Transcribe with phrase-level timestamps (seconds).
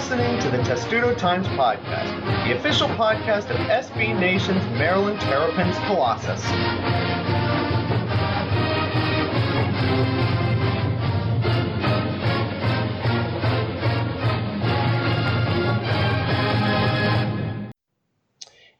[0.00, 6.42] listening to the Testudo Times Podcast, the official podcast of SB Nation's Maryland Terrapins Colossus.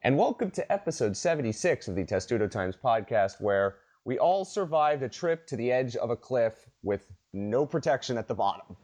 [0.02, 5.08] And welcome to episode 76 of the Testudo Times Podcast, where we all survived a
[5.08, 8.74] trip to the edge of a cliff with no protection at the bottom.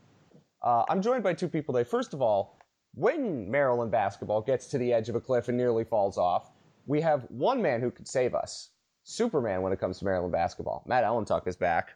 [0.63, 1.89] Uh, I'm joined by two people today.
[1.89, 2.59] First of all,
[2.95, 6.51] when Maryland basketball gets to the edge of a cliff and nearly falls off,
[6.87, 8.71] we have one man who could save us.
[9.05, 10.83] Superman when it comes to Maryland basketball.
[10.87, 11.95] Matt Allentuck is back.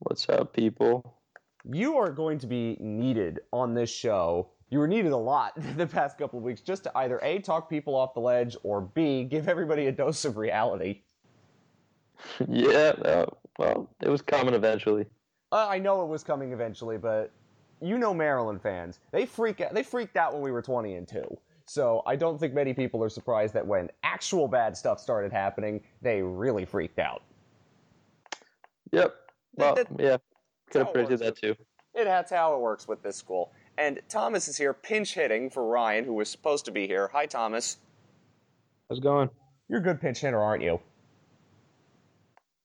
[0.00, 1.18] What's up, people?
[1.64, 4.50] You are going to be needed on this show.
[4.68, 7.70] You were needed a lot the past couple of weeks just to either A, talk
[7.70, 11.02] people off the ledge, or B, give everybody a dose of reality.
[12.48, 13.26] yeah, uh,
[13.58, 15.06] well, it was coming eventually.
[15.52, 17.30] Uh, I know it was coming eventually, but
[17.80, 19.00] you know Maryland fans.
[19.12, 21.38] They freak out, they freaked out when we were 20 and 2.
[21.66, 25.80] So I don't think many people are surprised that when actual bad stuff started happening,
[26.00, 27.22] they really freaked out.
[28.92, 29.14] Yep.
[29.54, 30.16] Well, that, that, yeah.
[30.70, 31.54] Could have predicted that too.
[31.94, 33.52] It, that's how it works with this school.
[33.78, 37.08] And Thomas is here pinch hitting for Ryan, who was supposed to be here.
[37.12, 37.78] Hi, Thomas.
[38.88, 39.30] How's it going?
[39.68, 40.80] You're a good pinch hitter, aren't you?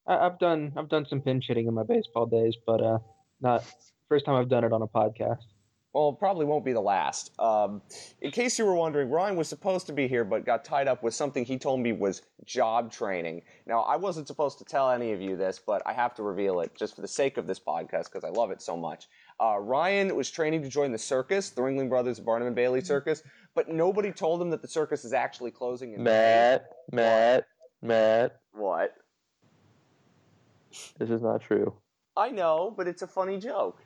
[0.08, 3.00] I, have done I've done some pinch hitting in my baseball days, but uh,
[3.40, 3.64] not
[4.10, 5.44] first time I've done it on a podcast.
[5.94, 7.38] Well, probably won't be the last.
[7.38, 7.82] Um,
[8.22, 11.04] in case you were wondering, Ryan was supposed to be here, but got tied up
[11.04, 13.42] with something he told me was job training.
[13.66, 16.62] Now, I wasn't supposed to tell any of you this, but I have to reveal
[16.62, 19.10] it just for the sake of this podcast because I love it so much.
[19.38, 23.22] Uh, Ryan was training to join the circus, the Ringling Brothers Barnum and Bailey Circus,
[23.54, 25.94] but nobody told him that the circus is actually closing.
[25.94, 27.48] In Matt, Matt,
[27.82, 28.40] Matt.
[28.54, 28.96] What?
[30.98, 31.74] This is not true.
[32.16, 33.82] I know, but it's a funny joke.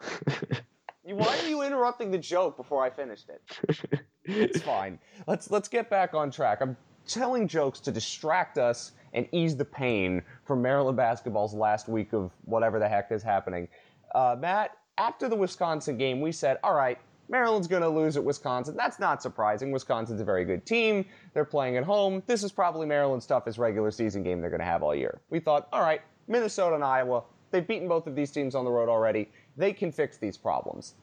[1.02, 4.00] Why are you interrupting the joke before I finished it?
[4.24, 4.98] it's fine.
[5.26, 6.58] Let's let's get back on track.
[6.60, 6.76] I'm
[7.06, 12.30] telling jokes to distract us and ease the pain from Maryland basketball's last week of
[12.44, 13.66] whatever the heck is happening.
[14.14, 16.98] Uh, Matt, after the Wisconsin game, we said, all right,
[17.28, 18.76] Maryland's going to lose at Wisconsin.
[18.76, 19.70] That's not surprising.
[19.70, 21.04] Wisconsin's a very good team.
[21.32, 22.22] They're playing at home.
[22.26, 25.20] This is probably Maryland's toughest regular season game they're going to have all year.
[25.30, 28.70] We thought, all right, Minnesota and Iowa, they've beaten both of these teams on the
[28.70, 29.28] road already.
[29.56, 30.94] They can fix these problems.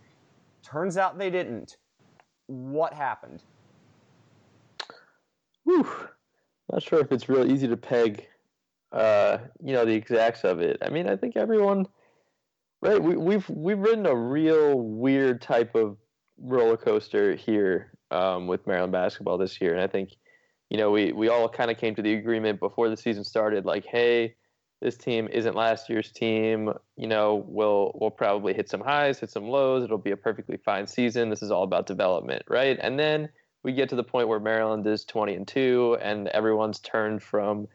[0.64, 1.78] Turns out they didn't.
[2.48, 3.44] What happened?
[5.66, 5.88] Whew.
[6.72, 8.26] Not sure if it's real easy to peg,
[8.94, 10.78] uh, you know, the exacts of it.
[10.82, 11.88] I mean, I think everyone,
[12.82, 13.02] right?
[13.02, 15.98] We, we've we've ridden a real weird type of
[16.38, 20.12] roller coaster here um, with Maryland basketball this year, and I think,
[20.70, 23.66] you know, we we all kind of came to the agreement before the season started,
[23.66, 24.36] like, hey,
[24.82, 26.72] this team isn't last year's team.
[26.96, 29.84] You know, we'll we'll probably hit some highs, hit some lows.
[29.84, 31.30] It'll be a perfectly fine season.
[31.30, 32.78] This is all about development, right?
[32.80, 33.30] And then
[33.64, 37.68] we get to the point where Maryland is 20 and 2 and everyone's turned from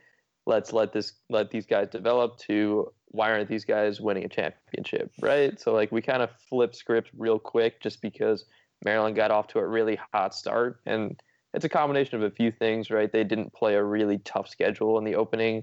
[0.47, 5.13] let's let this let these guys develop to why aren't these guys winning a championship,
[5.21, 5.61] right?
[5.61, 8.45] So like we kind of flip script real quick just because
[8.85, 11.21] Maryland got off to a really hot start and
[11.55, 13.13] it's a combination of a few things, right?
[13.13, 15.63] They didn't play a really tough schedule in the opening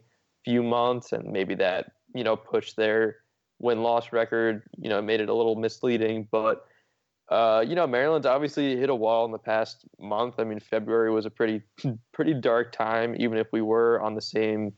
[0.49, 3.17] few months, and maybe that you know pushed their
[3.59, 4.63] win loss record.
[4.77, 6.65] You know, made it a little misleading, but.
[7.31, 10.39] Uh, you know, Maryland's obviously hit a wall in the past month.
[10.39, 11.61] I mean, February was a pretty,
[12.11, 13.15] pretty dark time.
[13.19, 14.73] Even if we were on the same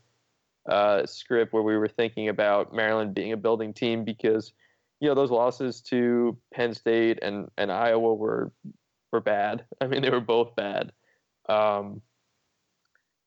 [0.69, 4.51] uh, script where we were thinking about Maryland being a building team, because
[4.99, 8.51] you know those losses to Penn State and and Iowa were
[9.13, 9.63] were bad.
[9.81, 10.91] I mean, they were both bad.
[11.47, 12.01] Um,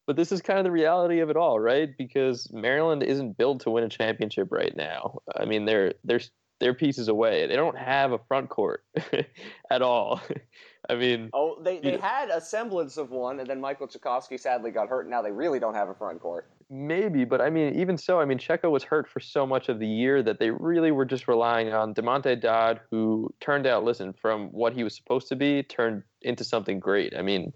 [0.07, 1.97] but this is kind of the reality of it all, right?
[1.97, 5.19] Because Maryland isn't built to win a championship right now.
[5.37, 6.21] I mean, they're they're
[6.61, 7.47] they're pieces away.
[7.47, 8.85] They don't have a front court
[9.71, 10.21] at all.
[10.89, 14.71] I mean, oh, they, they had a semblance of one, and then Michael Cekovsky sadly
[14.71, 15.03] got hurt.
[15.03, 16.51] And now they really don't have a front court.
[16.71, 19.79] Maybe, but I mean, even so, I mean, Checo was hurt for so much of
[19.79, 24.13] the year that they really were just relying on Damonte Dodd, who turned out, listen,
[24.13, 27.15] from what he was supposed to be, turned into something great.
[27.17, 27.53] I mean,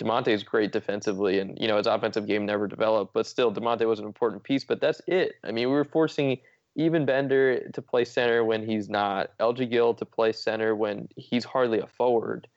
[0.00, 3.12] Damonte is great defensively, and you know his offensive game never developed.
[3.12, 4.64] But still, Damonte was an important piece.
[4.64, 5.34] But that's it.
[5.44, 6.38] I mean, we were forcing
[6.78, 11.44] Ivan Bender to play center when he's not, LG Gill to play center when he's
[11.44, 12.48] hardly a forward.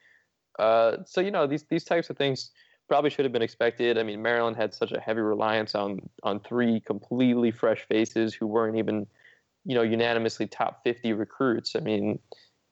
[0.60, 2.52] Uh, so you know these these types of things
[2.88, 3.98] probably should have been expected.
[3.98, 8.48] I mean, Maryland had such a heavy reliance on on three completely fresh faces who
[8.48, 9.06] weren't even
[9.66, 11.76] you know unanimously top 50 recruits.
[11.76, 12.20] I mean,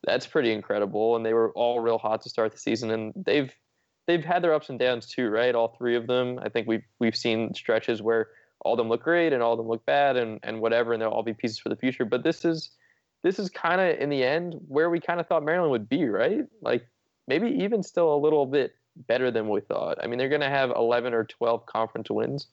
[0.03, 3.53] that's pretty incredible, and they were all real hot to start the season, and they've
[4.07, 5.53] they've had their ups and downs too, right?
[5.53, 6.39] All three of them.
[6.41, 8.29] I think we've we've seen stretches where
[8.61, 11.01] all of them look great and all of them look bad and, and whatever, and
[11.01, 12.05] they'll all be pieces for the future.
[12.05, 12.71] But this is
[13.23, 16.05] this is kind of in the end where we kind of thought Maryland would be,
[16.05, 16.45] right?
[16.61, 16.87] Like
[17.27, 19.97] maybe even still a little bit better than we thought.
[20.03, 22.47] I mean, they're going to have 11 or 12 conference wins.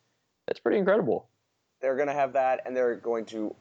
[0.47, 1.29] That's pretty incredible.
[1.81, 3.55] They're going to have that, and they're going to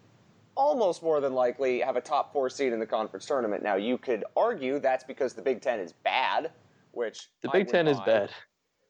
[0.56, 3.64] almost more than likely have a top four seed in the conference tournament.
[3.64, 6.52] Now, you could argue that's because the Big Ten is bad,
[6.98, 8.32] which the Big Ten is bad.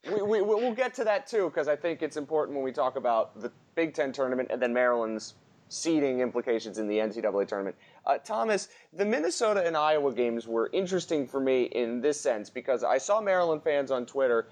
[0.06, 2.96] We, we, we'll get to that too, because I think it's important when we talk
[2.96, 5.36] about the Big Ten tournament and then Maryland's
[5.70, 7.76] seeding implications in the NCAA tournament.
[8.06, 12.86] Uh, Thomas, the Minnesota and Iowa games were interesting for me in this sense because
[12.86, 14.48] I saw Maryland fans on Twitter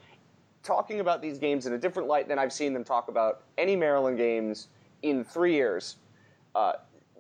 [0.62, 3.78] talking about these games in a different light than I've seen them talk about any
[3.78, 4.68] Maryland games
[5.04, 5.96] in three years.
[6.54, 6.74] Uh,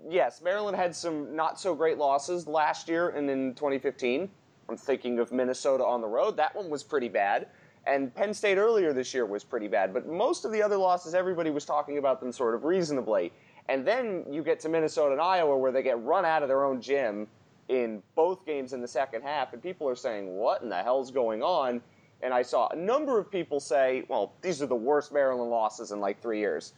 [0.10, 4.30] yes, Maryland had some not so great losses last year and in 2015.
[4.70, 6.38] I'm thinking of Minnesota on the road.
[6.38, 7.48] That one was pretty bad.
[7.88, 9.94] And Penn State earlier this year was pretty bad.
[9.94, 13.32] But most of the other losses, everybody was talking about them sort of reasonably.
[13.70, 16.66] And then you get to Minnesota and Iowa where they get run out of their
[16.66, 17.28] own gym
[17.68, 21.12] in both games in the second half, and people are saying, What in the hell's
[21.12, 21.82] going on?
[22.22, 25.92] And I saw a number of people say, Well, these are the worst Maryland losses
[25.92, 26.74] in like three years.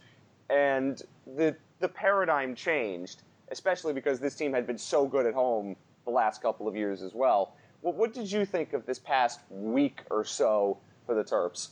[0.49, 1.01] And
[1.35, 5.75] the, the paradigm changed, especially because this team had been so good at home
[6.05, 7.53] the last couple of years as well.
[7.81, 11.69] What, what did you think of this past week or so for the Terps?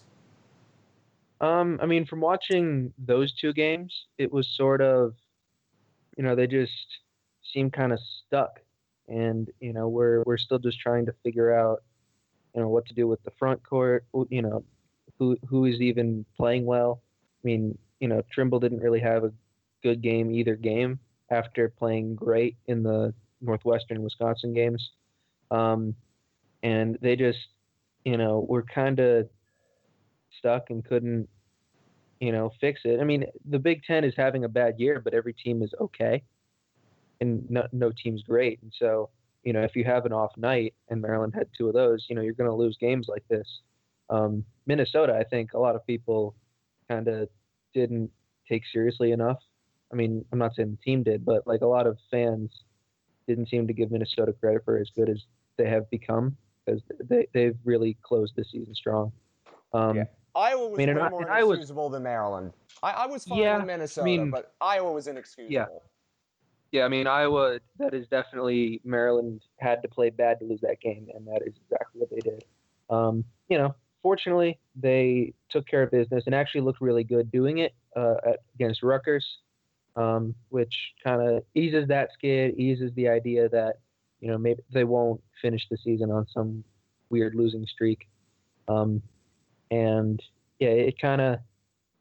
[1.42, 5.13] Um, I mean, from watching those two games, it was sort of,
[6.18, 6.72] you know, they just
[7.54, 8.62] seem kind of stuck,
[9.07, 11.84] and you know, we're we're still just trying to figure out,
[12.54, 14.06] you know, what to do with the front court.
[14.30, 14.63] You know,
[15.19, 17.02] who who is even playing well.
[17.44, 19.34] I mean, you know, Trimble didn't really have a
[19.84, 21.00] good game either game
[21.30, 24.92] after playing great in the Northwestern Wisconsin games,
[25.51, 25.95] um,
[26.63, 27.39] and they just,
[28.03, 29.30] you know, were kind of
[30.38, 31.27] stuck and couldn't,
[32.19, 33.00] you know, fix it.
[33.00, 36.24] I mean, the Big Ten is having a bad year, but every team is okay,
[37.21, 38.59] and no, no team's great.
[38.62, 39.09] And so,
[39.44, 42.15] you know, if you have an off night, and Maryland had two of those, you
[42.15, 43.47] know, you're going to lose games like this.
[44.09, 46.36] Um, Minnesota, I think a lot of people
[46.88, 47.30] kind of
[47.74, 48.12] didn't
[48.47, 49.39] take seriously enough.
[49.92, 52.51] I mean, I'm not saying the team did, but like a lot of fans
[53.27, 55.24] didn't seem to give Minnesota credit for as good as
[55.57, 56.36] they have become
[56.66, 59.12] because they they've really closed this season strong.
[59.74, 60.04] Um, yeah.
[60.36, 62.51] Iowa was I mean, way more inexcusable than Maryland.
[62.83, 65.54] I, I was fine yeah, with Minnesota, I mean, but Iowa was inexcusable.
[65.54, 65.66] Yeah.
[66.72, 67.60] Yeah, I mean Iowa.
[67.80, 71.54] That is definitely Maryland had to play bad to lose that game, and that is
[71.63, 72.44] exactly what they did.
[72.89, 77.60] Um, you know, fortunately, they took care of business and actually looked really good doing
[77.60, 79.25] it uh, at, against Rutgers,
[79.95, 83.80] um, which kind of eases that skid, eases the idea that
[84.19, 86.63] you know maybe they won't finish the season on some
[87.09, 88.07] weird losing streak.
[88.68, 89.01] Um,
[89.71, 90.21] and
[90.59, 91.39] yeah, it kind of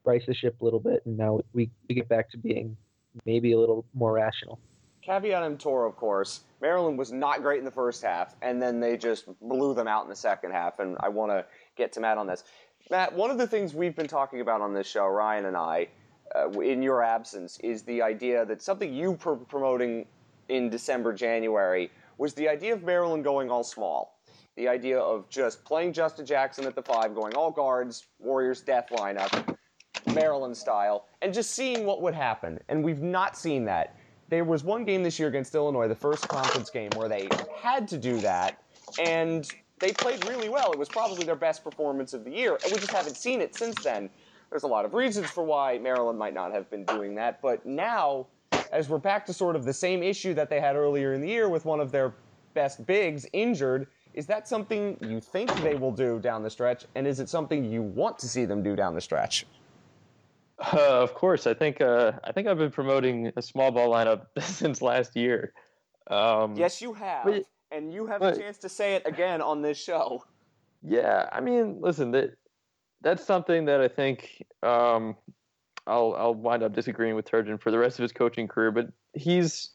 [0.05, 2.77] rights the ship a little bit, and now we, we get back to being
[3.25, 4.59] maybe a little more rational.
[5.03, 6.41] Caveat emptor, of course.
[6.61, 10.05] Maryland was not great in the first half, and then they just blew them out
[10.05, 10.79] in the second half.
[10.79, 11.45] And I want to
[11.77, 12.45] get to Matt on this.
[12.91, 15.89] Matt, one of the things we've been talking about on this show, Ryan and I,
[16.35, 20.07] uh, in your absence, is the idea that something you were promoting
[20.49, 24.15] in December, January, was the idea of Maryland going all small
[24.57, 28.89] the idea of just playing Justin Jackson at the five, going all guards, Warriors death
[28.91, 29.57] lineup,
[30.15, 32.61] Maryland style, and just seeing what would happen.
[32.69, 33.97] And we've not seen that.
[34.29, 37.89] There was one game this year against Illinois, the first conference game, where they had
[37.89, 38.63] to do that,
[38.99, 39.49] and
[39.81, 40.73] they played really well.
[40.73, 43.55] It was probably their best performance of the year, and we just haven't seen it
[43.55, 44.09] since then.
[44.55, 47.67] There's a lot of reasons for why Maryland might not have been doing that, but
[47.67, 48.29] now,
[48.71, 51.27] as we're back to sort of the same issue that they had earlier in the
[51.27, 52.15] year with one of their
[52.55, 57.05] best bigs injured, is that something you think they will do down the stretch, and
[57.05, 59.45] is it something you want to see them do down the stretch?
[60.73, 64.27] Uh, of course, I think uh, I think I've been promoting a small ball lineup
[64.41, 65.53] since last year.
[66.09, 67.43] Um, yes, you have, but,
[67.73, 70.23] and you have but, a chance to say it again on this show.
[70.81, 72.37] Yeah, I mean, listen, that
[73.05, 75.15] that's something that I think um,
[75.87, 78.89] I'll I'll wind up disagreeing with Turgeon for the rest of his coaching career, but
[79.13, 79.71] he's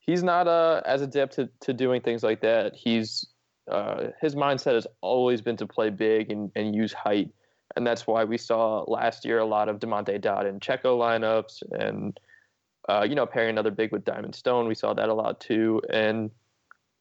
[0.00, 2.74] he's not uh, as adept to, to doing things like that.
[2.74, 3.26] He's
[3.70, 7.30] uh, his mindset has always been to play big and, and use height.
[7.76, 11.62] And that's why we saw last year a lot of Damonte Dodd and Checo lineups
[11.78, 12.18] and,
[12.88, 14.68] uh, you know, pairing another big with Diamond Stone.
[14.68, 15.82] We saw that a lot too.
[15.90, 16.30] And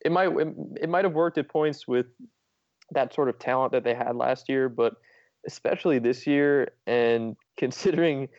[0.04, 0.48] it might, it,
[0.82, 2.08] it might have worked at points with
[2.92, 4.96] that sort of talent that they had last year, but
[5.46, 8.30] especially this year and considering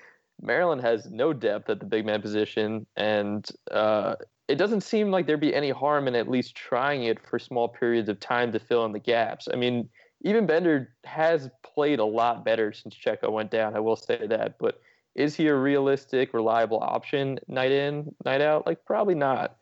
[0.40, 4.14] Maryland has no depth at the big man position and uh,
[4.48, 7.68] it doesn't seem like there'd be any harm in at least trying it for small
[7.68, 9.46] periods of time to fill in the gaps.
[9.52, 9.88] I mean,
[10.26, 13.76] Ivan Bender has played a lot better since Checo went down.
[13.76, 14.80] I will say that, but
[15.14, 18.66] is he a realistic, reliable option night in, night out?
[18.66, 19.56] Like probably not.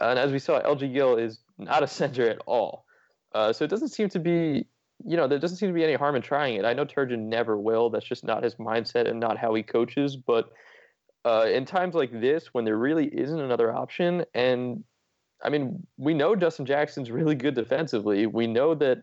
[0.00, 2.84] and as we saw, LG Gill is not a center at all.
[3.34, 4.66] Uh, so it doesn't seem to be,
[5.04, 6.64] you know, there doesn't seem to be any harm in trying it.
[6.64, 7.90] I know Turgeon never will.
[7.90, 10.16] That's just not his mindset and not how he coaches.
[10.16, 10.50] But
[11.24, 14.84] uh, in times like this, when there really isn't another option, and
[15.42, 18.26] I mean, we know Justin Jackson's really good defensively.
[18.26, 19.02] We know that,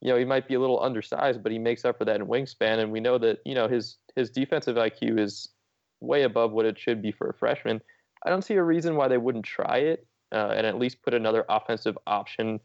[0.00, 2.26] you know, he might be a little undersized, but he makes up for that in
[2.26, 2.78] wingspan.
[2.78, 5.48] And we know that, you know, his his defensive IQ is
[6.00, 7.80] way above what it should be for a freshman.
[8.24, 11.14] I don't see a reason why they wouldn't try it uh, and at least put
[11.14, 12.60] another offensive option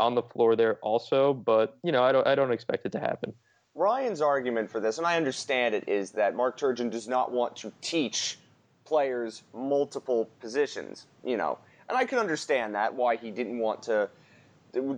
[0.00, 1.32] on the floor there also.
[1.32, 3.32] But you know, I don't I don't expect it to happen.
[3.74, 7.54] Ryan's argument for this, and I understand it, is that Mark Turgeon does not want
[7.56, 8.38] to teach
[8.84, 11.06] players multiple positions.
[11.24, 14.08] You know, and I can understand that why he didn't want to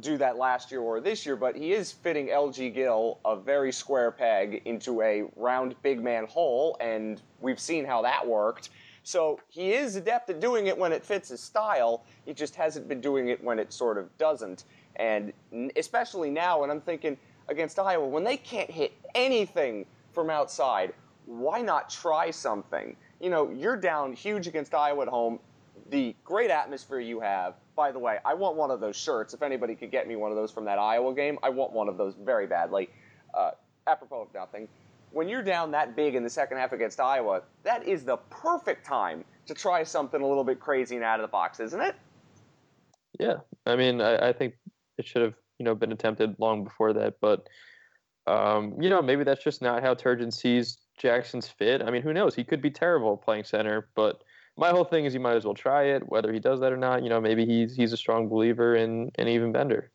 [0.00, 3.73] do that last year or this year, but he is fitting LG Gill, a very
[3.73, 8.71] square peg, into a round big man hole, and we've seen how that worked.
[9.02, 12.04] So he is adept at doing it when it fits his style.
[12.25, 14.64] He just hasn't been doing it when it sort of doesn't.
[14.96, 15.32] And
[15.76, 17.16] especially now, when I'm thinking
[17.49, 20.92] against Iowa, when they can't hit anything from outside,
[21.26, 22.96] why not try something?
[23.20, 25.38] You know, you're down huge against Iowa at home.
[25.90, 27.54] The great atmosphere you have.
[27.75, 29.34] By the way, I want one of those shirts.
[29.34, 31.88] If anybody could get me one of those from that Iowa game, I want one
[31.88, 32.90] of those very badly.
[33.32, 33.52] Uh,
[33.87, 34.68] apropos of nothing,
[35.12, 38.84] when you're down that big in the second half against Iowa, that is the perfect
[38.84, 41.94] time to try something a little bit crazy and out of the box, isn't it?
[43.18, 44.54] Yeah, I mean, I, I think
[45.02, 47.49] it should have you know been attempted long before that, but
[48.26, 51.82] um, you know maybe that's just not how Turgeon sees Jackson's fit.
[51.82, 52.35] I mean, who knows?
[52.35, 54.23] He could be terrible playing center, but
[54.56, 56.76] my whole thing is you might as well try it, whether he does that or
[56.76, 57.02] not.
[57.02, 59.90] You know, maybe he's he's a strong believer in in Ivan Bender.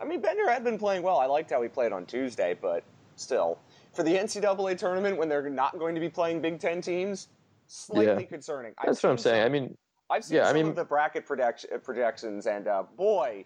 [0.00, 1.18] I mean, Bender had been playing well.
[1.18, 2.82] I liked how he played on Tuesday, but
[3.14, 3.58] still,
[3.92, 7.28] for the NCAA tournament when they're not going to be playing Big Ten teams,
[7.68, 8.28] slightly yeah.
[8.28, 8.72] concerning.
[8.78, 9.42] I've That's what I'm saying.
[9.42, 9.76] Some, I mean,
[10.10, 13.44] I've seen yeah, some I mean, of the bracket project- projections, and uh, boy,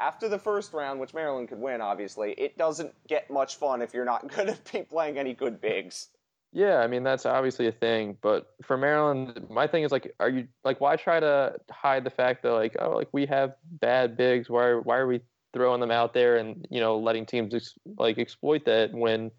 [0.00, 3.92] after the first round, which Maryland could win, obviously, it doesn't get much fun if
[3.92, 6.08] you're not going to be playing any good bigs.
[6.52, 10.28] Yeah, I mean that's obviously a thing, but for Maryland, my thing is like, are
[10.28, 14.16] you like, why try to hide the fact that like, oh, like we have bad
[14.16, 14.50] bigs?
[14.50, 15.20] Why why are we
[15.52, 19.30] throwing them out there and you know letting teams ex- like exploit that when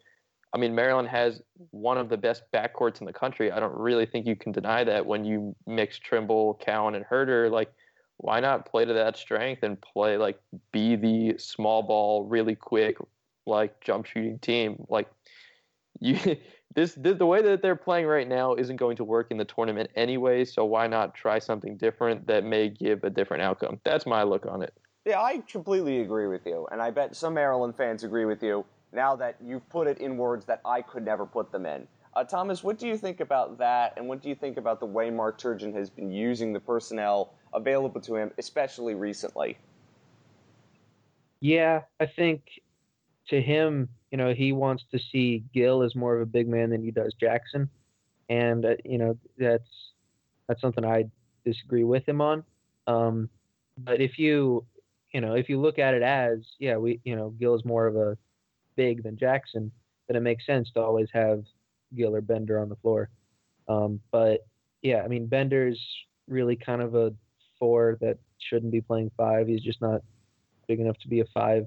[0.53, 1.41] I mean, Maryland has
[1.71, 3.51] one of the best backcourts in the country.
[3.51, 7.49] I don't really think you can deny that when you mix Trimble, Cowan, and Huerter.
[7.49, 7.71] Like,
[8.21, 10.39] why not play to that strength and play like
[10.71, 12.97] be the small ball, really quick,
[13.45, 14.85] like jump shooting team?
[14.89, 15.09] Like,
[15.99, 16.17] you
[16.75, 19.45] this, this the way that they're playing right now isn't going to work in the
[19.45, 20.45] tournament anyway.
[20.45, 23.79] So why not try something different that may give a different outcome?
[23.83, 24.73] That's my look on it.
[25.05, 28.63] Yeah, I completely agree with you, and I bet some Maryland fans agree with you
[28.93, 31.87] now that you've put it in words that I could never put them in.
[32.13, 34.85] Uh, Thomas, what do you think about that, and what do you think about the
[34.85, 39.57] way Mark Turgeon has been using the personnel available to him, especially recently?
[41.39, 42.43] Yeah, I think
[43.29, 46.69] to him, you know, he wants to see Gill as more of a big man
[46.69, 47.69] than he does Jackson,
[48.29, 49.91] and uh, you know that's
[50.47, 51.05] that's something I
[51.45, 52.43] disagree with him on.
[52.87, 53.29] Um,
[53.77, 54.65] but if you,
[55.13, 57.87] you know, if you look at it as, yeah, we, you know, Gill is more
[57.87, 58.17] of a
[58.75, 59.71] big than Jackson,
[60.07, 61.43] then it makes sense to always have
[61.95, 63.09] Gill or Bender on the floor.
[63.67, 64.45] Um, but
[64.81, 65.79] yeah, I mean Bender's
[66.27, 67.13] really kind of a
[67.59, 69.47] four that shouldn't be playing five.
[69.47, 70.01] He's just not
[70.67, 71.65] big enough to be a five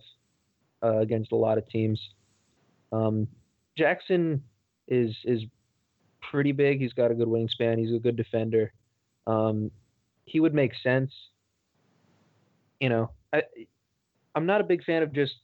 [0.83, 2.01] uh, against a lot of teams.
[2.93, 3.29] Um,
[3.77, 4.43] Jackson
[4.89, 5.43] is is
[6.31, 6.81] pretty big.
[6.81, 7.79] He's got a good wingspan.
[7.79, 8.73] He's a good defender.
[9.27, 9.71] Um,
[10.25, 11.13] he would make sense.
[12.81, 13.43] You know, I
[14.35, 15.35] I'm not a big fan of just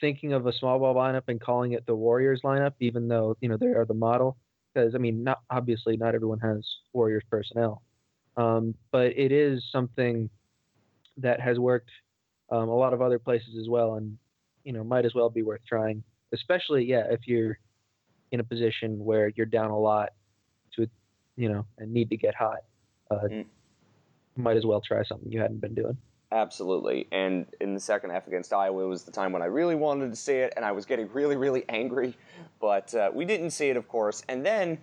[0.00, 3.48] thinking of a small ball lineup and calling it the Warriors lineup, even though you
[3.48, 4.36] know they are the model.
[4.72, 7.82] Because I mean, not obviously not everyone has Warriors personnel,
[8.36, 10.28] um, but it is something
[11.16, 11.90] that has worked
[12.50, 14.16] um, a lot of other places as well, and
[14.64, 16.02] you know might as well be worth trying.
[16.32, 17.58] Especially, yeah, if you're
[18.32, 20.10] in a position where you're down a lot
[20.74, 20.88] to,
[21.36, 22.58] you know, and need to get hot,
[23.10, 23.46] uh, mm.
[24.36, 25.96] might as well try something you hadn't been doing.
[26.32, 27.06] Absolutely.
[27.12, 30.16] And in the second half against Iowa was the time when I really wanted to
[30.16, 32.16] see it, and I was getting really, really angry.
[32.60, 34.22] But uh, we didn't see it, of course.
[34.28, 34.78] And then,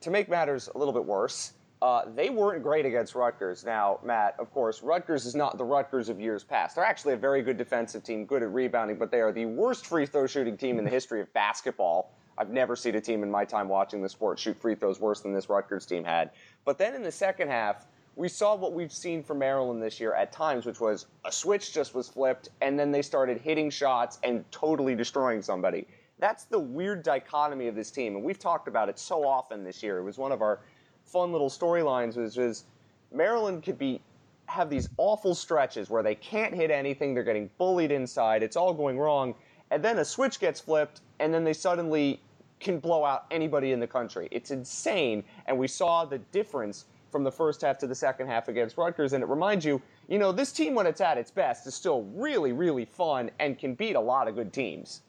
[0.00, 3.64] to make matters a little bit worse, uh, they weren't great against Rutgers.
[3.64, 6.74] Now, Matt, of course, Rutgers is not the Rutgers of years past.
[6.74, 9.86] They're actually a very good defensive team, good at rebounding, but they are the worst
[9.86, 12.12] free throw shooting team in the history of basketball.
[12.36, 15.20] I've never seen a team in my time watching the sport shoot free throws worse
[15.20, 16.30] than this Rutgers team had.
[16.64, 17.86] But then in the second half,
[18.16, 21.72] we saw what we've seen from Maryland this year at times, which was a switch
[21.72, 25.86] just was flipped, and then they started hitting shots and totally destroying somebody.
[26.18, 29.82] That's the weird dichotomy of this team, and we've talked about it so often this
[29.82, 29.98] year.
[29.98, 30.60] It was one of our
[31.04, 32.64] fun little storylines, which is
[33.12, 34.00] Maryland could be
[34.46, 38.74] have these awful stretches where they can't hit anything, they're getting bullied inside, it's all
[38.74, 39.34] going wrong,
[39.70, 42.20] and then a switch gets flipped, and then they suddenly
[42.58, 44.28] can blow out anybody in the country.
[44.32, 48.48] It's insane, and we saw the difference from the first half to the second half
[48.48, 51.66] against Rutgers, and it reminds you, you know, this team when it's at its best
[51.66, 55.02] is still really, really fun and can beat a lot of good teams.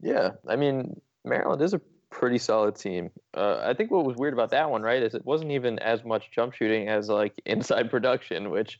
[0.00, 3.10] Yeah, I mean, Maryland is a pretty solid team.
[3.34, 6.04] Uh, I think what was weird about that one, right, is it wasn't Ivan as
[6.04, 8.78] much jump shooting as like inside production, which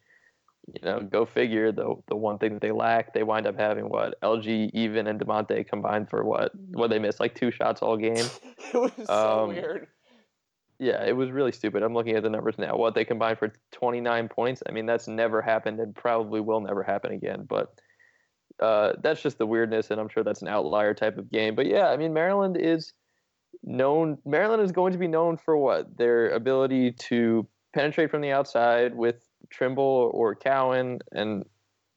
[0.67, 1.71] you know, go figure.
[1.71, 5.21] The the one thing that they lack, they wind up having what LG, even and
[5.21, 6.53] Damonte combined for what?
[6.73, 8.17] What they missed like two shots all game.
[8.59, 9.87] it was so um, weird.
[10.79, 11.83] Yeah, it was really stupid.
[11.83, 12.77] I'm looking at the numbers now.
[12.77, 14.63] What they combined for 29 points.
[14.69, 17.47] I mean, that's never happened and probably will never happen again.
[17.49, 17.81] But
[18.61, 21.55] uh, that's just the weirdness, and I'm sure that's an outlier type of game.
[21.55, 22.93] But yeah, I mean, Maryland is
[23.63, 24.19] known.
[24.25, 28.95] Maryland is going to be known for what their ability to penetrate from the outside
[28.95, 29.17] with
[29.51, 31.45] Trimble or Cowan and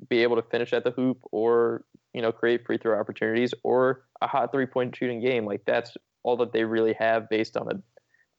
[0.09, 1.83] be able to finish at the hoop or
[2.13, 5.45] you know create free throw opportunities or a hot three point shooting game.
[5.45, 7.81] Like that's all that they really have based on the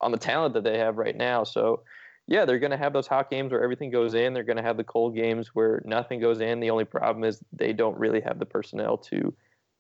[0.01, 1.45] on the talent that they have right now.
[1.45, 1.83] So
[2.27, 4.33] yeah, they're going to have those hot games where everything goes in.
[4.33, 6.61] They're going to have the cold games where nothing goes in.
[6.61, 9.35] The only problem is they don't really have the personnel to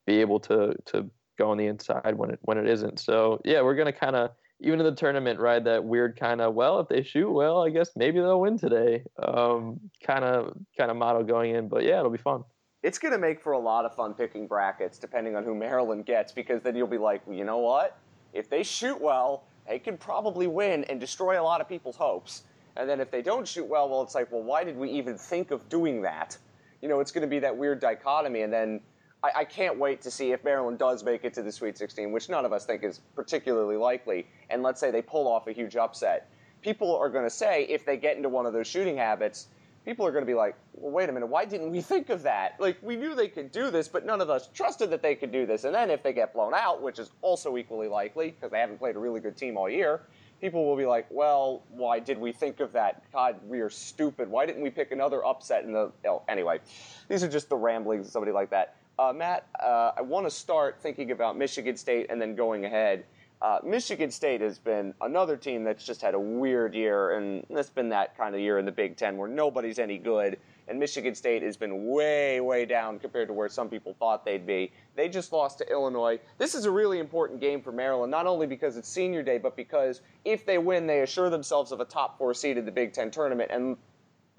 [0.07, 1.09] be able to to
[1.39, 2.99] go on the inside when it when it isn't.
[2.99, 4.31] So yeah, we're going to kind of
[4.62, 7.71] even in the tournament ride that weird kind of well if they shoot well i
[7.71, 12.11] guess maybe they'll win today kind of kind of model going in but yeah it'll
[12.11, 12.45] be fun
[12.83, 16.07] it's going to make for a lot of fun picking brackets depending on who maryland
[16.07, 17.99] gets because then you'll be like well, you know what
[18.33, 22.43] if they shoot well they could probably win and destroy a lot of people's hopes
[22.77, 25.17] and then if they don't shoot well well it's like well why did we even
[25.17, 26.37] think of doing that
[26.83, 28.81] you know it's going to be that weird dichotomy and then
[29.23, 32.11] I, I, can't wait to see if Maryland does make it to the Sweet 16,
[32.11, 34.27] which none of us think is particularly likely.
[34.49, 36.31] And let's say they pull off a huge upset.
[36.62, 39.49] People are going to say, if they get into one of those shooting habits,
[39.84, 42.23] people are going to be like, well, wait a minute, why didn't we think of
[42.23, 42.56] that?
[42.58, 45.32] Like, we knew they could do this, but none of us trusted that they could
[45.32, 45.64] do this.
[45.64, 48.78] And then if they get blown out, which is also equally likely, because they haven't
[48.78, 50.02] played a really good team all year,
[50.40, 53.02] people will be like, well, why did we think of that?
[53.12, 54.28] God, we are stupid.
[54.28, 55.93] Why didn't we pick another upset in the.
[56.06, 56.60] Oh, anyway,
[57.08, 58.76] these are just the ramblings of somebody like that.
[58.99, 63.04] Uh, Matt, uh, I want to start thinking about Michigan State and then going ahead.
[63.43, 67.71] Uh, Michigan State has been another team that's just had a weird year, and it's
[67.71, 71.15] been that kind of year in the Big Ten where nobody's any good, and Michigan
[71.15, 74.71] State has been way, way down compared to where some people thought they'd be.
[74.95, 76.21] They just lost to Illinois.
[76.37, 79.57] This is a really important game for Maryland, not only because it's senior day, but
[79.57, 82.93] because if they win, they assure themselves of a top four seed in the Big
[82.93, 83.50] Ten tournament.
[83.50, 83.79] And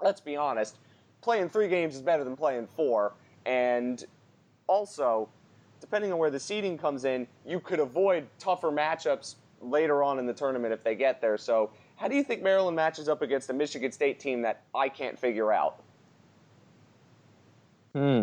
[0.00, 0.78] let's be honest,
[1.22, 3.14] playing three games is better than playing four.
[3.46, 4.04] And
[4.68, 5.28] also,
[5.82, 10.26] depending on where the seeding comes in, you could avoid tougher matchups later on in
[10.26, 11.36] the tournament if they get there.
[11.36, 14.88] So, how do you think Maryland matches up against a Michigan State team that I
[14.88, 15.82] can't figure out?
[17.94, 18.22] Hmm.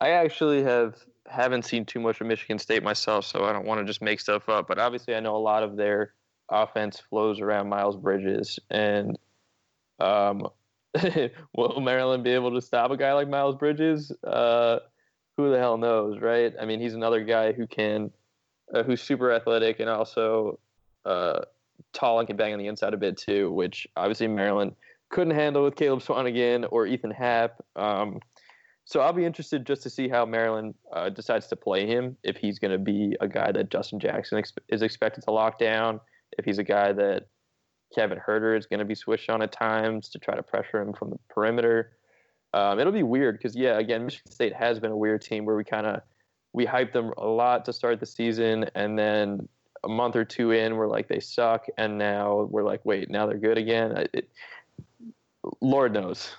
[0.00, 0.96] I actually have
[1.28, 4.18] haven't seen too much of Michigan State myself, so I don't want to just make
[4.18, 4.66] stuff up.
[4.66, 6.14] But obviously, I know a lot of their
[6.48, 9.16] offense flows around Miles Bridges, and
[10.00, 10.48] um,
[11.54, 14.12] will Maryland be able to stop a guy like Miles Bridges?
[14.24, 14.80] Uh,
[15.38, 16.52] who the hell knows, right?
[16.60, 18.10] I mean, he's another guy who can,
[18.74, 20.58] uh, who's super athletic and also
[21.04, 21.42] uh,
[21.92, 24.74] tall and can bang on the inside a bit too, which obviously Maryland
[25.10, 27.64] couldn't handle with Caleb Swanigan or Ethan Happ.
[27.76, 28.18] Um,
[28.84, 32.16] so I'll be interested just to see how Maryland uh, decides to play him.
[32.24, 35.58] If he's going to be a guy that Justin Jackson ex- is expected to lock
[35.58, 36.00] down,
[36.36, 37.28] if he's a guy that
[37.94, 40.92] Kevin Huerter is going to be switched on at times to try to pressure him
[40.94, 41.92] from the perimeter.
[42.54, 45.56] Um, it'll be weird because yeah, again, Michigan State has been a weird team where
[45.56, 46.00] we kind of
[46.52, 49.48] we hyped them a lot to start the season, and then
[49.84, 53.26] a month or two in, we're like they suck, and now we're like, wait, now
[53.26, 54.06] they're good again.
[54.12, 54.30] It,
[55.60, 56.30] Lord knows.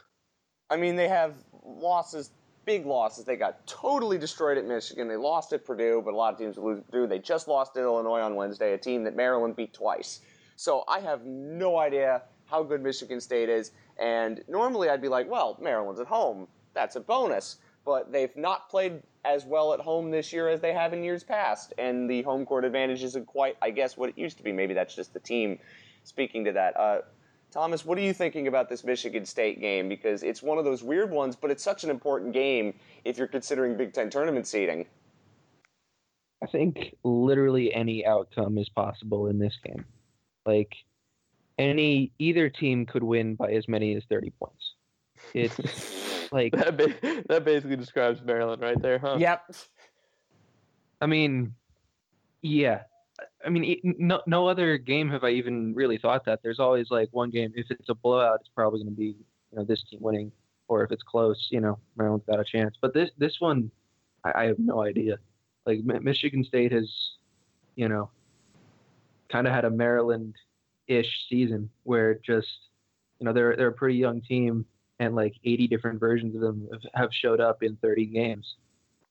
[0.69, 2.31] I mean, they have losses,
[2.65, 3.25] big losses.
[3.25, 5.07] They got totally destroyed at Michigan.
[5.07, 7.07] They lost at Purdue, but a lot of teams lose Purdue.
[7.07, 10.21] They just lost at Illinois on Wednesday, a team that Maryland beat twice.
[10.55, 13.71] So I have no idea how good Michigan State is.
[13.99, 16.47] And normally I'd be like, well, Maryland's at home.
[16.73, 17.57] That's a bonus.
[17.85, 21.23] But they've not played as well at home this year as they have in years
[21.23, 21.73] past.
[21.77, 24.51] And the home court advantage isn't quite, I guess, what it used to be.
[24.51, 25.59] Maybe that's just the team
[26.03, 26.77] speaking to that.
[26.77, 27.01] Uh,
[27.51, 29.89] Thomas, what are you thinking about this Michigan State game?
[29.89, 33.27] Because it's one of those weird ones, but it's such an important game if you're
[33.27, 34.85] considering Big Ten tournament seeding.
[36.43, 39.83] I think literally any outcome is possible in this game.
[40.45, 40.73] Like,
[41.59, 44.73] any either team could win by as many as 30 points.
[45.33, 45.59] It's
[46.31, 49.17] like that, ba- that basically describes Maryland right there, huh?
[49.19, 49.53] Yep.
[51.01, 51.53] I mean,
[52.41, 52.83] yeah.
[53.45, 56.39] I mean, no no other game have I even really thought that.
[56.41, 57.51] There's always like one game.
[57.53, 59.17] If it's a blowout, it's probably going to be
[59.51, 60.31] you know this team winning,
[60.69, 62.75] or if it's close, you know Maryland's got a chance.
[62.81, 63.71] But this this one,
[64.23, 65.17] I, I have no idea.
[65.65, 66.89] Like Michigan State has,
[67.75, 68.09] you know,
[69.29, 69.69] kind of had a
[70.89, 72.47] Maryland-ish season where just,
[73.19, 74.65] you know, they're they're a pretty young team
[74.99, 78.55] and like 80 different versions of them have, showed up in 30 games,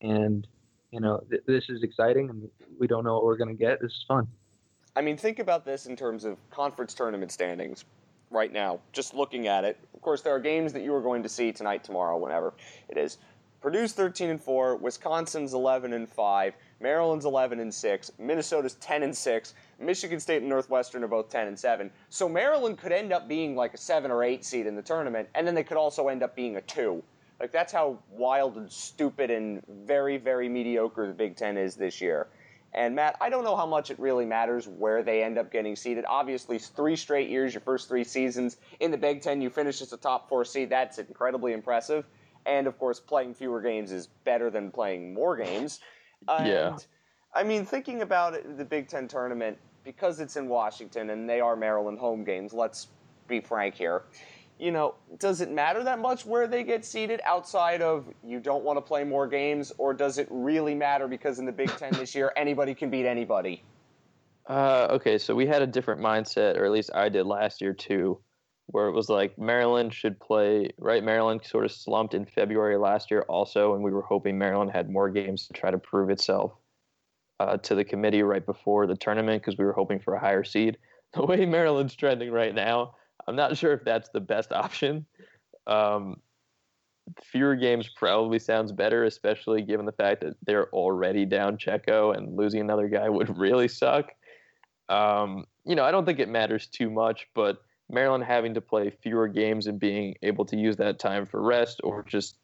[0.03, 0.47] and
[0.91, 3.81] you know th- this is exciting and we don't know what we're gonna get.
[3.81, 4.27] This is fun.
[4.97, 7.85] I mean, think about this in terms of conference tournament standings
[8.31, 8.81] right now.
[8.93, 11.53] Just looking at it, of course, there are games that you are going to see
[11.53, 12.53] tonight, tomorrow, whenever
[12.89, 13.19] it is.
[13.61, 19.17] Purdue's 13 and 4, Wisconsin's 11 and 5, Maryland's 11 and 6, Minnesota's 10 and
[19.17, 21.91] 6, Michigan State and Northwestern are both 10 and 7.
[22.09, 25.29] So Maryland could end up being like a 7 or 8 seed in the tournament,
[25.35, 27.03] and then they could also end up being a 2.
[27.41, 32.01] Like that's how wild and stupid and very very mediocre the Big 10 is this
[32.01, 32.29] year.
[32.75, 35.75] And Matt, I don't know how much it really matters where they end up getting
[35.75, 36.05] seeded.
[36.07, 39.93] Obviously, three straight years, your first three seasons in the Big Ten, you finish as
[39.93, 40.69] a top four seed.
[40.69, 42.05] That's incredibly impressive.
[42.45, 45.81] And of course, playing fewer games is better than playing more games.
[46.27, 46.77] And, Yeah.
[47.35, 51.41] I mean, thinking about it, the Big Ten tournament, because it's in Washington and they
[51.41, 52.89] are Maryland home games, let's
[53.29, 54.03] be frank here.
[54.59, 58.65] You know, does it matter that much where they get seated outside of you don't
[58.65, 61.93] want to play more games, or does it really matter because in the Big Ten
[61.93, 63.63] this year, anybody can beat anybody?
[64.47, 67.73] Uh, okay, so we had a different mindset, or at least I did last year
[67.73, 68.19] too,
[68.69, 70.71] where it was like Maryland should play.
[70.79, 74.71] Right, Maryland sort of slumped in February last year, also, and we were hoping Maryland
[74.71, 76.53] had more games to try to prove itself
[77.41, 80.45] uh, to the committee right before the tournament because we were hoping for a higher
[80.45, 80.79] seed.
[81.15, 82.95] The way Maryland's trending right now,
[83.27, 85.07] I'm not sure if that's the best option.
[85.67, 86.21] Um,
[87.23, 92.37] fewer games probably sounds better, especially given the fact that they're already down Checo and
[92.37, 94.11] losing another guy would really suck.
[94.91, 98.91] Um, you know, I don't think it matters too much, but Maryland having to play
[98.91, 102.37] fewer games and being able to use that time for rest or just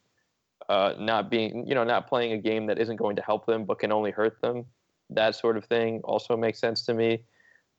[0.69, 3.65] uh, not being, you know, not playing a game that isn't going to help them
[3.65, 4.65] but can only hurt them,
[5.11, 7.23] that sort of thing also makes sense to me.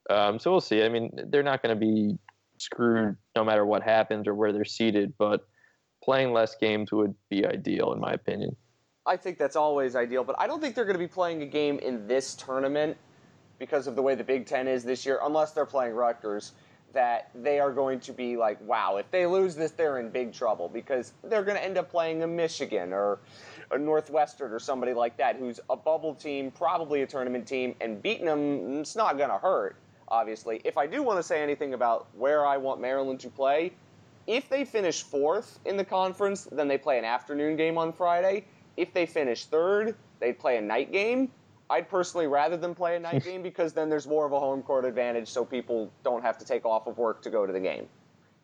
[0.10, 0.84] Um, so we'll see.
[0.84, 2.18] I mean, they're not going to be
[2.58, 5.48] screwed no matter what happens or where they're seated, but
[6.04, 8.56] playing less games would be ideal, in my opinion.
[9.08, 11.46] I think that's always ideal, but I don't think they're going to be playing a
[11.46, 12.98] game in this tournament
[13.60, 16.54] because of the way the Big Ten is this year, unless they're playing Rutgers,
[16.96, 20.34] that they are going to be like, wow, if they lose this, they're in big
[20.34, 23.20] trouble because they're going to end up playing a Michigan or
[23.72, 28.02] a Northwestern or somebody like that who's a bubble team, probably a tournament team, and
[28.02, 29.76] beating them, it's not going to hurt,
[30.08, 30.62] obviously.
[30.64, 33.74] If I do want to say anything about where I want Maryland to play,
[34.26, 38.46] if they finish fourth in the conference, then they play an afternoon game on Friday.
[38.78, 41.30] If they finish third, they play a night game.
[41.70, 44.62] I'd personally rather them play a night game because then there's more of a home
[44.62, 47.60] court advantage so people don't have to take off of work to go to the
[47.60, 47.88] game.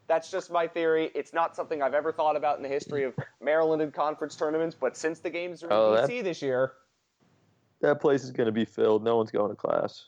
[0.07, 1.12] That's just my theory.
[1.15, 4.75] It's not something I've ever thought about in the history of Maryland and conference tournaments,
[4.77, 6.73] but since the games are in Oh, that- DC this year,
[7.81, 9.03] That place is going to be filled.
[9.03, 10.05] No one's going to class.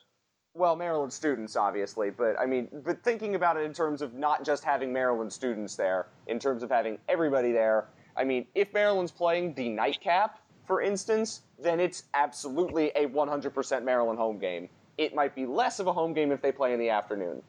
[0.56, 4.43] well, Maryland students, obviously, but I mean, but thinking about it in terms of not
[4.45, 9.12] just having Maryland students there, in terms of having everybody there, I mean, if Maryland's
[9.12, 14.69] playing the nightcap, for instance, then it's absolutely a 100% Maryland home game.
[14.97, 17.41] It might be less of a home game if they play in the afternoon,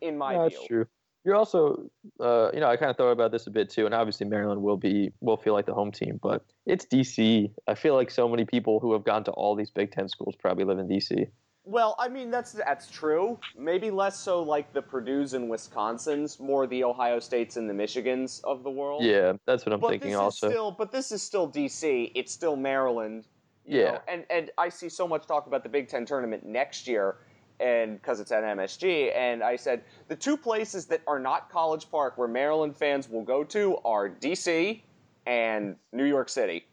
[0.00, 0.48] in my No, view.
[0.50, 0.86] that's true.
[1.24, 1.88] You're also,
[2.18, 4.62] uh, you know, I kind of thought about this a bit too, and obviously Maryland
[4.62, 7.52] will be will feel like the home team, but it's DC.
[7.68, 10.34] I feel like so many people who have gone to all these Big Ten schools
[10.34, 11.28] probably live in DC.
[11.64, 13.38] Well, I mean that's that's true.
[13.56, 18.42] Maybe less so like the Purdue's and Wisconsin's, more the Ohio States and the Michigans
[18.42, 19.04] of the world.
[19.04, 20.16] Yeah, that's what I'm but thinking.
[20.16, 22.10] Also, still, but this is still DC.
[22.14, 23.28] It's still Maryland.
[23.64, 23.84] Yeah.
[23.84, 27.18] know, and and I see so much talk about the Big Ten tournament next year,
[27.60, 31.88] and because it's at MSG, and I said the two places that are not College
[31.92, 34.82] Park where Maryland fans will go to are DC
[35.26, 36.66] and New York City.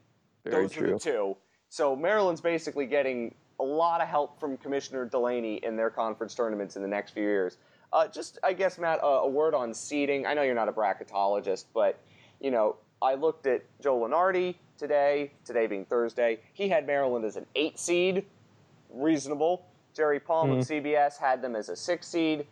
[0.44, 1.38] very Those are the two.
[1.70, 6.76] So Maryland's basically getting a lot of help from Commissioner Delany in their conference tournaments
[6.76, 7.58] in the next few years.
[7.92, 10.26] Uh, just, I guess, Matt, uh, a word on seeding.
[10.26, 12.00] I know you're not a bracketologist, but
[12.40, 15.32] you know, I looked at Joe Lunardi today.
[15.46, 18.26] Today being Thursday, he had Maryland as an eight seed,
[18.90, 19.66] reasonable.
[19.96, 22.46] Jerry Palm of CBS had them as a six seed,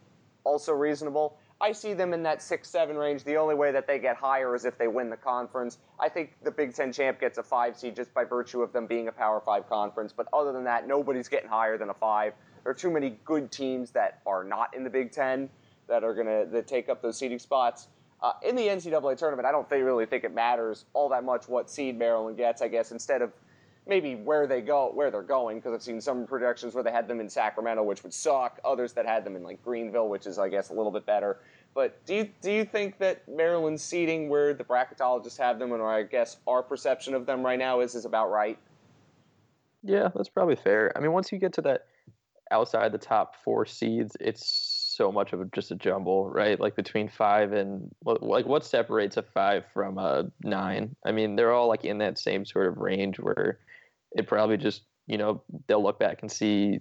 [0.43, 1.37] also reasonable.
[1.59, 3.23] I see them in that six seven range.
[3.23, 5.79] The only way that they get higher is if they win the conference.
[5.99, 8.85] I think the Big Ten champ gets a five seed just by virtue of them
[8.85, 10.13] being a Power Five conference.
[10.13, 12.33] But other than that, nobody's getting higher than a five.
[12.63, 15.49] There are too many good teams that are not in the Big Ten
[15.87, 17.87] that are going to take up those seeding spots.
[18.21, 21.69] Uh, in the NCAA tournament, I don't really think it matters all that much what
[21.69, 22.61] seed Maryland gets.
[22.61, 23.31] I guess instead of
[23.87, 27.07] maybe where they go, where they're going, because I've seen some projections where they had
[27.07, 28.59] them in Sacramento, which would suck.
[28.65, 31.39] Others that had them in like Greenville, which is I guess a little bit better.
[31.73, 35.81] But do you do you think that Maryland's seating where the bracketologists have them, and
[35.81, 38.57] I guess our perception of them right now is is about right?
[39.83, 40.91] Yeah, that's probably fair.
[40.95, 41.85] I mean, once you get to that
[42.51, 44.45] outside the top four seeds, it's
[44.97, 46.59] so much of just a jumble, right?
[46.59, 50.95] Like between five and like what separates a five from a nine?
[51.05, 53.59] I mean, they're all like in that same sort of range where
[54.17, 56.79] it probably just you know they'll look back and see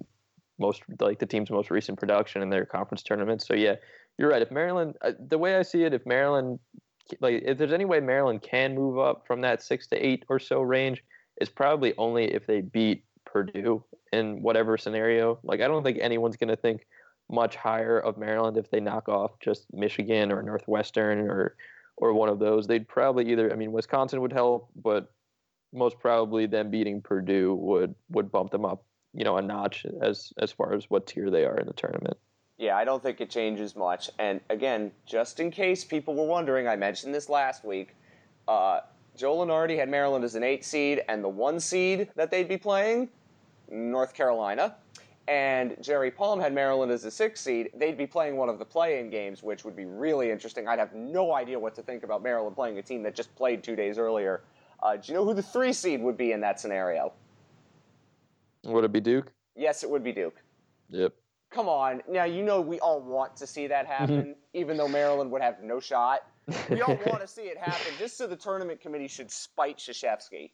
[0.58, 3.42] most like the team's most recent production in their conference tournament.
[3.42, 3.76] So yeah,
[4.18, 4.42] you're right.
[4.42, 6.58] If Maryland, uh, the way I see it, if Maryland,
[7.20, 10.38] like if there's any way Maryland can move up from that six to eight or
[10.38, 11.04] so range,
[11.36, 15.38] it's probably only if they beat Purdue in whatever scenario.
[15.42, 16.86] Like I don't think anyone's to think
[17.30, 21.56] much higher of Maryland if they knock off just Michigan or Northwestern or
[21.98, 22.66] or one of those.
[22.66, 23.52] They'd probably either.
[23.52, 25.12] I mean, Wisconsin would help, but
[25.72, 30.32] most probably them beating Purdue would would bump them up, you know, a notch as
[30.38, 32.16] as far as what tier they are in the tournament.
[32.58, 34.08] Yeah, I don't think it changes much.
[34.18, 37.94] And again, just in case people were wondering, I mentioned this last week.
[38.48, 38.80] Uh,
[39.14, 42.56] Joe Lunardi had Maryland as an eight seed, and the one seed that they'd be
[42.56, 43.08] playing,
[43.70, 44.76] North Carolina.
[45.28, 47.70] And Jerry Palm had Maryland as a six seed.
[47.74, 50.68] They'd be playing one of the play-in games, which would be really interesting.
[50.68, 53.64] I'd have no idea what to think about Maryland playing a team that just played
[53.64, 54.42] two days earlier.
[54.82, 57.12] Uh, do you know who the three seed would be in that scenario?
[58.64, 59.32] Would it be Duke?
[59.54, 60.36] Yes, it would be Duke.
[60.90, 61.12] Yep.
[61.50, 62.02] Come on.
[62.08, 65.62] Now, you know we all want to see that happen, even though Maryland would have
[65.62, 66.20] no shot.
[66.70, 70.50] We all want to see it happen, just so the tournament committee should spite Krzyzewski.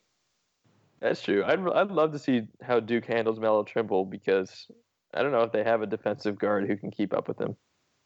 [1.01, 1.43] That's true.
[1.45, 4.69] I'd I'd love to see how Duke handles Melo Trimble because
[5.15, 7.57] I don't know if they have a defensive guard who can keep up with him.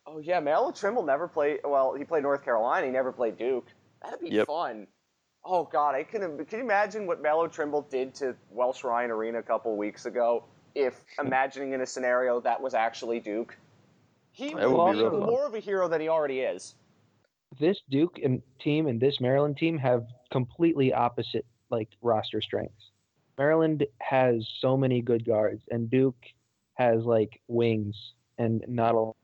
[0.06, 1.58] Oh yeah, Melo Trimble never played.
[1.64, 2.86] Well, he played North Carolina.
[2.86, 3.66] He never played Duke.
[4.02, 4.46] That'd be Yep.
[4.46, 4.86] fun.
[5.48, 6.20] Oh God, I can.
[6.44, 10.44] Can you imagine what Melo Trimble did to Welsh Ryan Arena a couple weeks ago?
[10.74, 13.56] If imagining in a scenario that was actually Duke,
[14.32, 15.20] he That would would be be real fun.
[15.20, 16.74] more of a hero than he already is.
[17.60, 22.90] This Duke and team and this Maryland team have completely opposite like roster strengths.
[23.38, 26.16] Maryland has so many good guards, and Duke
[26.74, 27.94] has like wings
[28.38, 29.16] and not a lot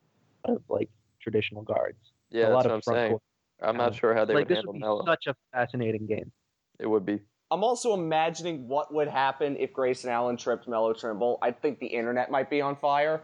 [0.44, 0.88] of like
[1.20, 1.98] traditional guards.
[2.30, 3.10] Yeah, a that's lot what of I'm front saying.
[3.10, 3.22] court.
[3.62, 5.04] I'm not sure how they like would this handle would be Melo.
[5.06, 6.30] such a fascinating game.
[6.78, 7.20] It would be.
[7.50, 11.38] I'm also imagining what would happen if Grayson Allen tripped Melo Trimble.
[11.42, 13.22] I think the internet might be on fire.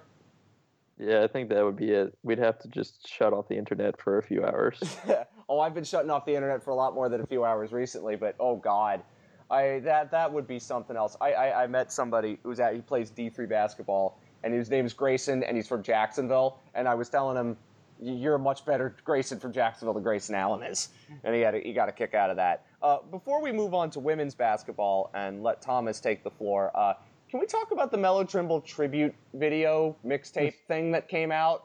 [0.98, 2.16] Yeah, I think that would be it.
[2.22, 4.80] We'd have to just shut off the internet for a few hours.
[5.48, 7.72] oh, I've been shutting off the internet for a lot more than a few hours
[7.72, 9.02] recently, but oh god,
[9.50, 11.16] I that that would be something else.
[11.20, 14.92] I I, I met somebody who's at he plays D three basketball, and his name's
[14.92, 17.56] Grayson, and he's from Jacksonville, and I was telling him.
[18.00, 20.90] You're a much better Grayson from Jacksonville than Grayson Allen is,
[21.24, 22.64] and he had a, he got a kick out of that.
[22.82, 26.94] Uh, before we move on to women's basketball and let Thomas take the floor, uh,
[27.28, 31.64] can we talk about the Melo Trimble tribute video mixtape thing that came out?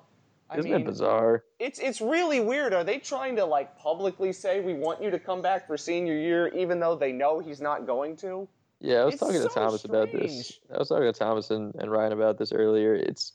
[0.49, 1.43] I Isn't mean, it bizarre?
[1.59, 2.73] it's it's really weird.
[2.73, 6.15] Are they trying to like publicly say we want you to come back for senior
[6.15, 8.47] year, even though they know he's not going to?
[8.79, 10.59] Yeah, I was It's talking to so Thomas about this.
[10.73, 12.93] I was talking to Thomas and, and Ryan about this earlier.
[12.93, 13.31] It's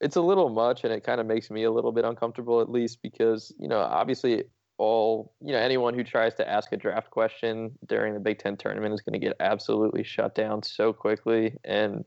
[0.00, 2.70] it's a little much and it kind of makes me a little bit uncomfortable at
[2.70, 4.44] least because, you know, obviously
[4.78, 8.56] all you know, anyone who tries to ask a draft question during the Big Ten
[8.56, 11.56] tournament is gonna get absolutely shut down so quickly.
[11.64, 12.04] And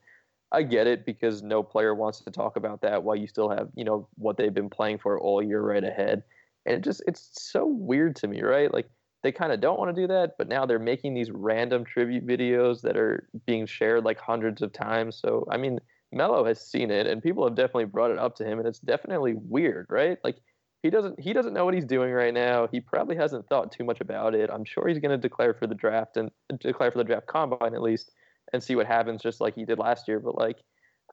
[0.54, 3.70] I get it because no player wants to talk about that while you still have,
[3.76, 6.24] you know, what they've been playing for all year right ahead.
[6.66, 8.74] And it just it's so weird to me, right?
[8.74, 8.90] Like
[9.24, 12.26] they kind of don't want to do that, but now they're making these random tribute
[12.26, 15.18] videos that are being shared like hundreds of times.
[15.18, 15.80] So, I mean,
[16.12, 18.80] Melo has seen it and people have definitely brought it up to him and it's
[18.80, 20.18] definitely weird, right?
[20.24, 20.38] Like
[20.84, 22.68] he doesn't he doesn't know what he's doing right now.
[22.72, 24.50] He probably hasn't thought too much about it.
[24.52, 27.28] I'm sure he's going to declare for the draft and uh, declare for the draft
[27.28, 28.12] combine at least
[28.54, 30.58] and see what happens just like he did last year, but like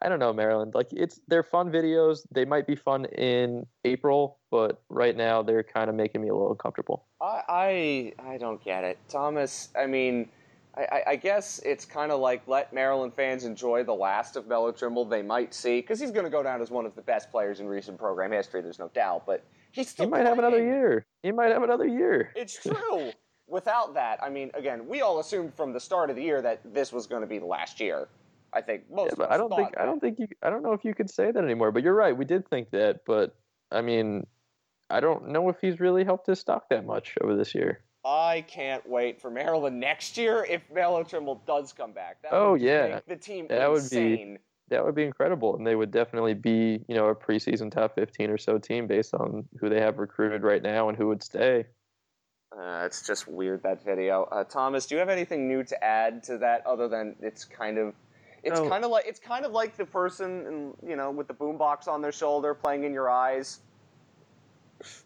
[0.00, 0.74] I don't know, Maryland.
[0.74, 2.20] Like it's they're fun videos.
[2.30, 6.32] They might be fun in April, but right now they're kind of making me a
[6.32, 7.06] little uncomfortable.
[7.20, 9.70] I I, I don't get it, Thomas.
[9.76, 10.28] I mean,
[10.76, 14.70] I, I, guess it's kind of like let Maryland fans enjoy the last of Melo
[14.70, 17.31] Trimble they might see because he's going to go down as one of the best
[17.31, 18.61] players in recent program history.
[18.61, 21.04] There's no doubt, but he's still He might have another year.
[21.22, 22.33] He might have another year.
[22.37, 23.12] It's true.
[23.48, 26.61] Without that, I mean, again, we all assumed from the start of the year that
[26.72, 28.09] this was going to be the last year.
[28.52, 30.28] I think most Yeah, of but us I don't think thought I don't think you
[30.42, 31.72] I don't know if you could say that anymore.
[31.72, 32.16] But you're right.
[32.16, 33.35] We did think that, but
[33.70, 34.26] I mean,
[34.90, 37.81] I don't know if he's really helped his stock that much over this year.
[38.04, 42.22] I can't wait for Maryland next year if Melo Trimble does come back.
[42.22, 42.87] That Oh, would yeah.
[42.94, 46.84] make the team That would be- That would be incredible, and they would definitely be,
[46.88, 50.42] you know, a preseason top 15 or so team based on who they have recruited
[50.42, 51.64] right now and who would stay.
[52.54, 54.24] Uh, it's just weird that video.
[54.24, 57.78] Uh, Thomas, do you have anything new to add to that other than it's kind
[57.78, 57.94] of
[58.42, 58.68] it's Oh.
[58.68, 61.88] kind of like it's kind of like the person in, you know with the boombox
[61.88, 63.61] on their shoulder playing in your eyes.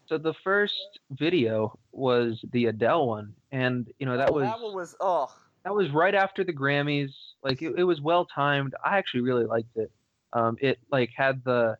[0.05, 4.59] So the first video was the Adele one, and you know that Oh, was that
[4.61, 5.29] one was ugh.
[5.63, 7.09] that was right after the Grammys.
[7.43, 8.75] Like it, it was well timed.
[8.83, 9.91] I actually really liked it.
[10.33, 11.77] Um, it like had the,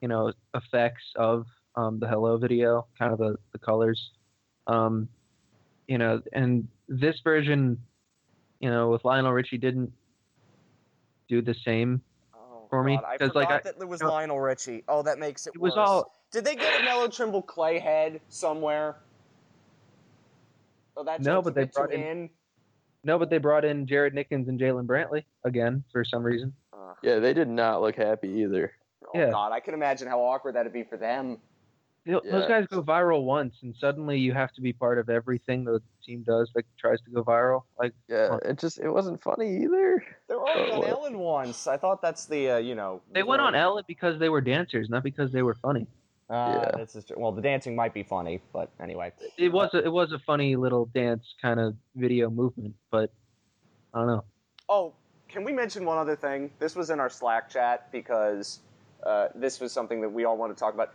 [0.00, 1.46] you know, effects of
[1.76, 4.10] um, the Hello video, kind of the the colors,
[4.66, 5.08] um,
[5.88, 7.78] you know, and this version,
[8.60, 9.92] you know, with Lionel Richie didn't
[11.28, 12.00] do the same.
[12.34, 14.40] Oh, For me, God, I 'cause, forgot like, I- that it was you know- Lionel
[14.40, 14.84] Richie.
[14.88, 15.54] Oh, that makes it.
[15.54, 15.88] It was worse.
[15.88, 18.96] all Did they get a Melo Trimble clay head somewhere?
[20.94, 22.30] Oh, that No, but they brought in- in.
[23.04, 26.52] no, but they brought in Jared Nickens and Jaylen Brantley again for some reason.
[26.74, 26.94] Ugh.
[27.02, 28.70] Yeah, they did not look happy either.
[29.06, 29.30] Oh Yeah.
[29.30, 31.38] God, I can imagine how awkward that'd be for them.
[32.04, 32.48] Th- Those Yeah.
[32.48, 36.22] guys go viral once, and suddenly you have to be part of everything the team
[36.22, 37.62] does that tries to go viral.
[37.78, 40.04] Like, Yeah, it just it wasn't funny either.
[40.28, 40.84] They were already on.
[40.84, 41.66] Ellen once.
[41.66, 43.00] I thought that's the uh, you know.
[43.10, 43.54] they went on.
[43.54, 45.86] Ellen because they were dancers, not because they were funny.
[46.28, 46.76] Uh, Yeah.
[46.76, 47.16] This is true.
[47.18, 49.12] Well, the dancing might be funny, but anyway.
[49.38, 53.12] It was a, it was a funny little dance kind of video movement, but
[53.94, 54.24] I don't know.
[54.68, 54.92] Oh,
[55.28, 56.50] can we mention one other thing?
[56.58, 58.60] This was in our Slack chat because
[59.04, 60.92] uh, this was something that we all want to talk about.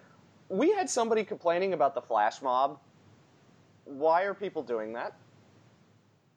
[0.50, 2.80] We had somebody complaining about the flash mob.
[3.86, 5.16] Why are people doing that?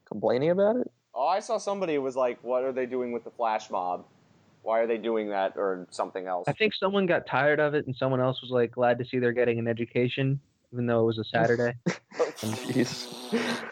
[0.07, 0.91] Complaining about it?
[1.15, 4.05] Oh, I saw somebody was like, "What are they doing with the flash mob?
[4.65, 6.49] Why are they doing that?" or something else.
[6.49, 9.19] I think someone got tired of it, and someone else was like glad to see
[9.19, 10.41] they're getting an education,
[10.73, 11.75] even though it was a Saturday.
[12.17, 13.63] Oh, jeez.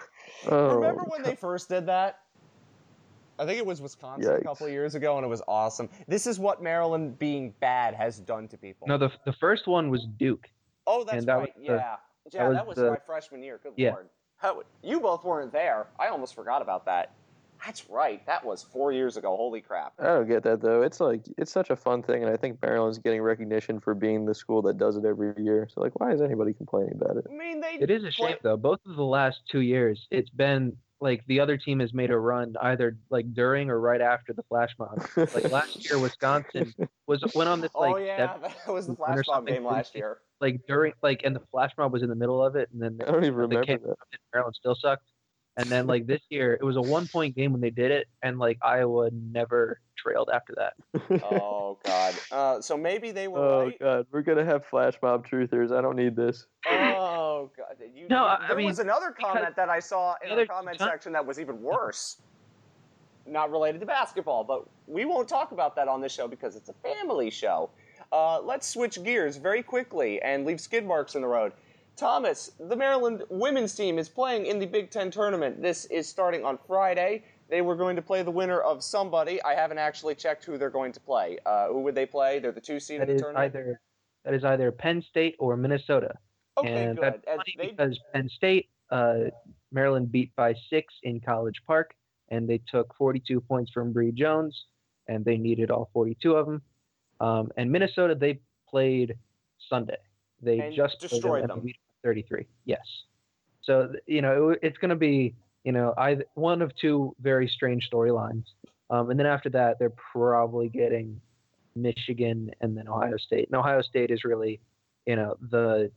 [0.49, 2.21] Oh, Remember when they first did that?
[3.39, 5.89] I think it was Wisconsin a couple of years ago, and it was awesome.
[6.09, 8.89] This is what Maryland being bad has done to people.
[8.89, 10.49] no, the the first one was Duke.
[10.87, 11.41] oh, that's that right.
[11.43, 11.97] was the- yeah,
[12.33, 13.61] yeah, was that was the- my freshman year.
[13.63, 13.91] Good Yeah.
[13.93, 14.09] lord.
[14.37, 15.87] How, you both weren't there.
[16.01, 17.13] I almost forgot about that.
[17.65, 18.25] That's right.
[18.27, 19.37] That was four years ago.
[19.37, 19.93] Holy crap.
[19.99, 20.83] I don't get that though.
[20.83, 24.25] It's like it's such a fun thing, and I think Maryland's getting recognition for being
[24.25, 25.69] the school that does it every year.
[25.73, 27.27] So like, why is anybody complaining about it?
[27.31, 27.79] I mean, they.
[27.81, 28.57] It is a shame though.
[28.57, 32.19] Both of the last two years, it's been like the other team has made a
[32.19, 35.05] run either like during or right after the flash mob.
[35.17, 36.75] Like last year, Wisconsin
[37.07, 39.95] was went on this oh, like oh yeah, that was the flash mob game last
[39.95, 40.19] year.
[40.41, 42.99] like during like and the flash mob was in the middle of it, and then
[43.07, 43.97] I don't even remember that.
[44.33, 45.12] Maryland still sucked.
[45.59, 48.07] And then like this year, it was a one point game when they did it,
[48.23, 50.75] and like Iowa never trailed after that.
[51.31, 52.15] Oh god.
[52.31, 53.79] Uh, so maybe they were oh right.
[53.79, 55.71] god, we're gonna have flash mob truthers.
[55.71, 56.47] I don't need this.
[56.67, 57.77] Oh god!
[57.95, 60.37] You, No, you- I- I there mean, was another comment that I saw in the
[60.43, 62.17] the comment time- section that was even worse.
[63.27, 66.71] Not related to basketball, but we won't talk about that on this show because it's
[66.71, 67.69] a family show.
[68.11, 71.53] Uh, let's switch gears very quickly and leave skid marks in the road.
[71.97, 75.61] Thomas, the Maryland women's team is playing in the Big Ten tournament.
[75.61, 77.25] This is starting on Friday.
[77.49, 79.43] They were going to play the winner of somebody.
[79.43, 81.39] I haven't actually checked who they're going to play.
[81.45, 82.39] Uh, who would they play?
[82.39, 83.55] They're the two seed That in the tournament.
[83.55, 83.81] either
[84.25, 86.15] that is either Penn State or Minnesota.
[86.57, 87.05] okay, and good.
[87.13, 89.25] that's funny they- because Penn State, uh,
[89.71, 91.95] Maryland beat by six in College Park,
[92.29, 94.67] and they took 42 points from Bri Jones,
[95.09, 96.63] and they needed all 42 of them.
[97.21, 99.17] Um, and Minnesota, they played
[99.69, 99.97] Sunday.
[100.41, 101.67] They just destroyed them.
[102.03, 102.47] They beat 33.
[102.65, 102.81] Yes.
[103.63, 105.35] So you know it, it's going to be
[105.65, 108.45] you know either one of two very strange storylines,
[108.91, 111.21] um, and then after that they're probably getting
[111.75, 113.49] Michigan and then Ohio State.
[113.49, 114.61] And Ohio State is really
[115.07, 115.91] you know the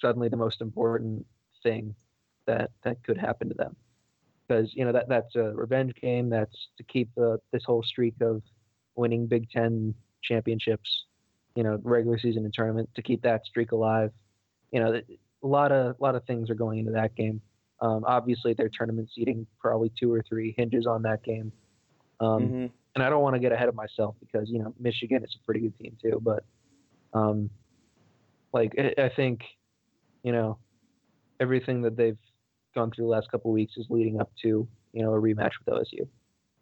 [0.00, 1.26] suddenly the most important
[1.62, 1.94] thing
[2.46, 3.76] that that could happen to them
[4.46, 8.14] because you know that that's a revenge game that's to keep the this whole streak
[8.20, 8.42] of
[8.96, 11.04] winning Big Ten championships
[11.54, 14.12] you know regular season and tournament to keep that streak alive
[14.72, 15.00] you know
[15.42, 17.40] a lot of a lot of things are going into that game
[17.80, 21.52] um, obviously their tournament seeding probably two or three hinges on that game
[22.20, 22.70] um, Mhm.
[22.94, 25.44] and I don't want to get ahead of myself because you know Michigan is a
[25.44, 26.44] pretty good team too, but
[27.14, 27.48] um,
[28.52, 29.42] like I, I think
[30.24, 30.58] you know
[31.38, 32.18] everything that they've
[32.74, 35.52] gone through the last couple of weeks is leading up to you know a rematch
[35.64, 36.08] with OSU.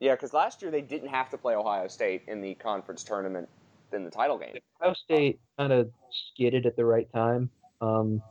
[0.00, 3.48] Yeah, because last year they didn't have to play Ohio State in the conference tournament
[3.92, 4.56] in the title game.
[4.82, 5.90] Ohio State kind of
[6.34, 7.48] skidded at the right time.
[7.80, 8.22] Um,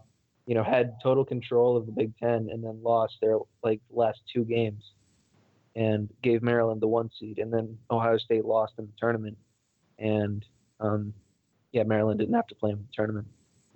[0.46, 4.22] you know, had total control of the Big Ten and then lost their like last
[4.32, 4.84] two games,
[5.76, 9.38] and gave Maryland the one seed, and then Ohio State lost in the tournament,
[9.98, 10.46] and
[10.80, 11.14] um,
[11.72, 13.28] yeah, Maryland didn't have to play in the tournament.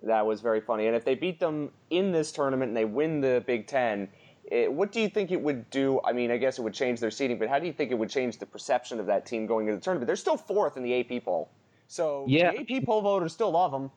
[0.03, 0.87] That was very funny.
[0.87, 4.07] And if they beat them in this tournament and they win the Big Ten,
[4.45, 5.99] it, what do you think it would do?
[6.05, 7.95] I mean, I guess it would change their seeding, but how do you think it
[7.95, 10.07] would change the perception of that team going into the tournament?
[10.07, 11.49] They're still fourth in the AP poll,
[11.87, 12.51] so Yeah.
[12.51, 13.91] the AP poll voters still love them.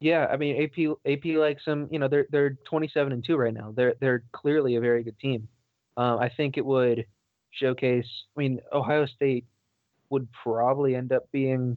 [0.00, 1.88] Yeah, I mean AP AP likes them.
[1.90, 3.72] You know, they're they're 27 and two right now.
[3.74, 5.48] They're they're clearly a very good team.
[5.96, 7.06] Um, I think it would
[7.50, 8.06] showcase.
[8.36, 9.46] I mean, Ohio State
[10.10, 11.76] would probably end up being,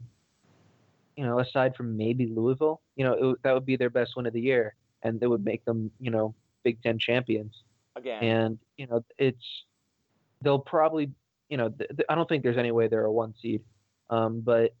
[1.16, 4.26] you know, aside from maybe Louisville, you know, it, that would be their best win
[4.26, 7.54] of the year, and it would make them, you know, Big Ten champions.
[7.96, 9.64] Again, And you know, it's
[10.42, 11.10] they'll probably,
[11.48, 13.62] you know, th- th- I don't think there's any way they're a one seed,
[14.10, 14.74] um, but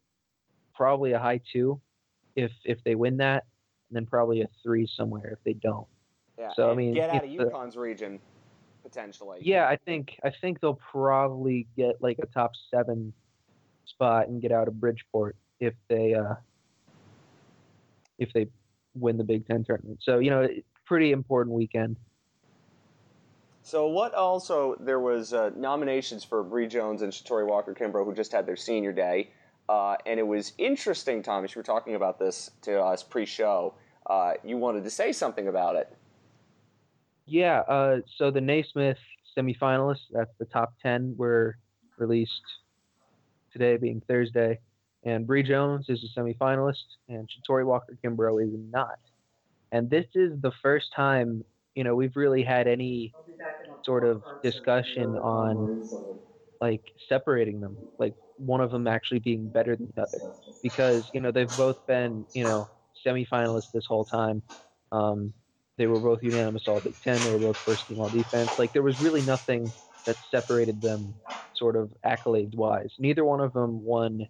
[0.74, 1.80] probably a high two
[2.36, 3.44] if if they win that,
[3.88, 5.86] and then probably a three somewhere if they don't.
[6.38, 6.50] yeah.
[6.54, 8.18] so, I mean, get out of if the- UConn's region
[8.82, 9.40] potentially.
[9.42, 13.12] Yeah, I think I think they'll probably get like a top seven
[13.84, 16.34] spot and get out of Bridgeport if they uh
[18.18, 18.46] if they
[18.94, 19.98] win the Big Ten tournament.
[20.02, 20.48] So you know,
[20.84, 21.96] pretty important weekend.
[23.62, 24.14] So what?
[24.14, 28.46] Also, there was uh, nominations for Bri Jones and Shatori Walker Kimbrough, who just had
[28.46, 29.30] their senior day,
[29.70, 31.22] uh, and it was interesting.
[31.22, 33.74] Thomas, you were talking about this to us pre-show.
[34.06, 35.88] Uh, you wanted to say something about it.
[37.26, 38.98] Yeah, uh, so the Naismith
[39.38, 41.56] semifinalists, that's the top 10, were
[41.98, 42.42] released
[43.52, 44.58] today, being Thursday.
[45.04, 48.98] And Bri Jones is a semifinalist, and Shatori Walker Kimbrough is not.
[49.72, 51.44] And this is the first time,
[51.74, 53.14] you know, we've really had any
[53.84, 55.68] sort of discussion on
[56.60, 60.22] like separating them, like one of them actually being better than the other.
[60.62, 62.68] Because, you know, they've both been, you know,
[63.06, 64.42] semifinalists this whole time.
[64.92, 65.32] Um,
[65.78, 67.22] they were both unanimous all Big Ten.
[67.22, 68.50] They were both first team all defense.
[68.58, 69.72] Like there was really nothing
[70.06, 71.14] that separated them,
[71.54, 72.92] sort of accolades wise.
[72.98, 74.28] Neither one of them won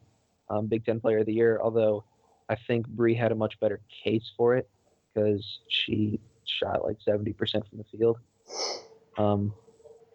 [0.49, 2.05] um, Big Ten Player of the Year, although
[2.49, 4.69] I think Bri had a much better case for it
[5.15, 8.19] because she shot like seventy percent from the field.
[9.19, 9.55] Um,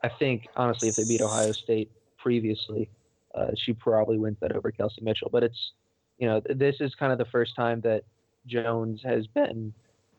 [0.03, 2.89] I think honestly, if they beat Ohio State previously,
[3.35, 5.29] uh, she probably wins that over Kelsey Mitchell.
[5.31, 5.71] But it's
[6.17, 8.03] you know this is kind of the first time that
[8.47, 9.73] Jones has been,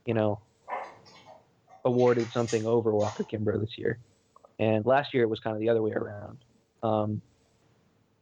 [0.04, 0.40] you know,
[1.84, 3.98] awarded something over Walker Kimbrough this year.
[4.58, 6.38] And last year it was kind of the other way around.
[6.82, 7.22] Um,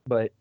[0.06, 0.32] but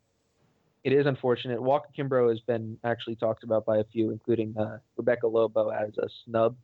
[0.84, 1.60] it is unfortunate.
[1.60, 5.96] Walker Kimbrough has been actually talked about by a few, including uh, Rebecca Lobo as
[5.98, 6.56] a snub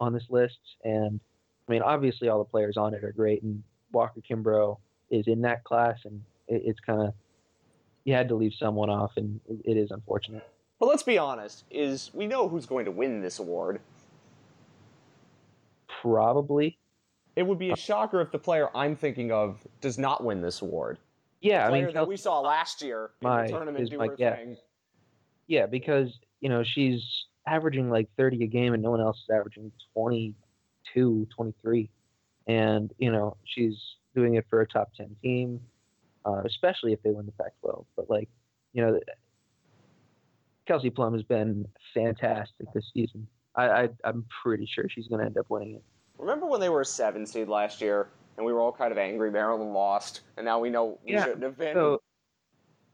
[0.00, 0.58] on this list.
[0.84, 1.20] And
[1.68, 3.62] I mean, obviously all the players on it are great, and
[3.92, 4.78] Walker Kimbrough
[5.10, 6.22] is in that class, and
[6.52, 7.14] it, it's kind of
[8.04, 10.46] you had to leave someone off, and it, is unfortunate.
[10.80, 13.80] But let's be honest: is we know who's going to win this award.
[16.00, 16.78] Probably,
[17.36, 20.62] It would be a shocker if the player I'm thinking of does not win this
[20.62, 20.98] award.
[21.40, 21.66] yeah.
[21.68, 24.16] I mean, that we saw last year in my- the tournament is do my her
[24.16, 24.38] guess.
[24.38, 24.56] thing.
[25.46, 27.02] Yeah, because you know she's
[27.46, 31.88] averaging like 30 a game, and no one else is averaging 22, 23,
[32.48, 33.76] and you know she's
[34.16, 35.60] doing it for a top 10 team,
[36.24, 37.84] uh, especially if they win the Pac-12.
[37.96, 38.28] But like,
[38.72, 39.00] you know,
[40.66, 43.26] Kelsey Plum has been fantastic this season.
[43.54, 45.84] I, I I'm pretty sure she's going to end up winning it.
[46.18, 48.98] Remember when they were a seven seed last year, and we were all kind of
[48.98, 51.76] angry Maryland lost, and now we know we Yeah, shouldn't have been.
[51.76, 52.00] So,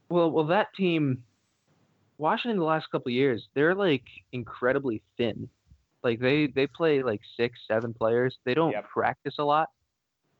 [0.09, 1.23] well, well, that team,
[2.17, 5.47] Washington, the last couple of years, they're like incredibly thin.
[6.03, 8.37] Like they they play like six, seven players.
[8.45, 8.85] They don't Yep.
[8.89, 9.69] practice a lot.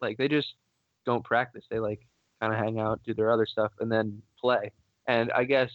[0.02, 0.56] Like they just
[1.06, 1.66] don't practice.
[1.70, 2.00] They like
[2.42, 4.72] kind of hang out, do their other stuff, and then play.
[5.08, 5.70] And I guess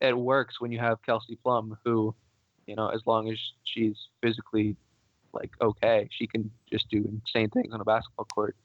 [0.00, 2.14] it works when you have Kelsey Plum, who,
[2.66, 4.76] you know, as long as she's physically
[5.32, 8.56] like okay, she can just do insane things on a basketball court.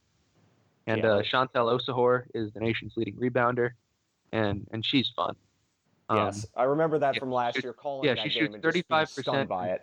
[0.88, 1.16] And Yeah.
[1.16, 3.72] uh, Chantel Osahor is the nation's leading rebounder,
[4.32, 5.36] and and she's fun.
[6.10, 7.74] Um, yes, I remember that yeah, from last she- year.
[7.74, 9.82] Calling yeah, that she game shoots and just being thirty-five stunned percent by it.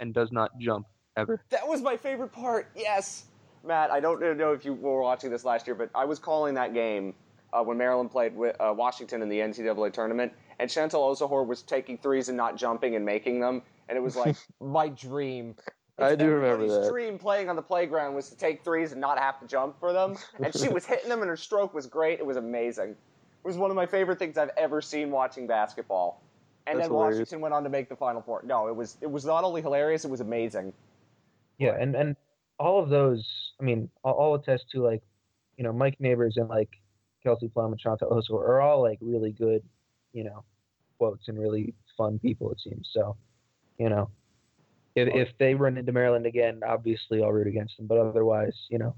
[0.00, 0.86] and does not jump
[1.16, 1.40] ever.
[1.50, 2.70] That was my favorite part.
[2.76, 3.24] Yes,
[3.64, 3.90] Matt.
[3.90, 6.74] I don't know if you were watching this last year, but I was calling that
[6.74, 7.14] game
[7.52, 11.62] uh, when Maryland played with, uh, Washington in the NCAA tournament, and Chantel Osahor was
[11.62, 15.54] taking threes and not jumping and making them, and it was like my dream.
[15.98, 16.90] I do remember Everybody's that.
[16.90, 19.92] dream playing on the playground was to take threes and not have to jump for
[19.92, 22.20] them, and she was hitting them, and her stroke was great.
[22.20, 22.90] It was amazing.
[22.90, 26.22] It was one of my favorite things I've ever seen watching basketball.
[26.66, 27.16] And That's then hilarious.
[27.16, 28.42] Washington went on to make the Final Four.
[28.44, 30.72] No, it was it was not only hilarious, it was amazing.
[31.58, 32.16] Yeah, and and
[32.60, 33.26] all of those,
[33.58, 35.02] I mean, all, all attest to like,
[35.56, 36.68] you know, Mike Neighbors and like
[37.24, 39.62] Kelsey Plum and Chantel Osahor are all like really good,
[40.12, 40.44] you know,
[40.98, 42.52] quotes and really fun people.
[42.52, 43.16] It seems so.
[43.78, 44.10] You know,
[44.94, 47.86] if if they run into Maryland again, obviously I'll root against them.
[47.86, 48.94] But otherwise, you know,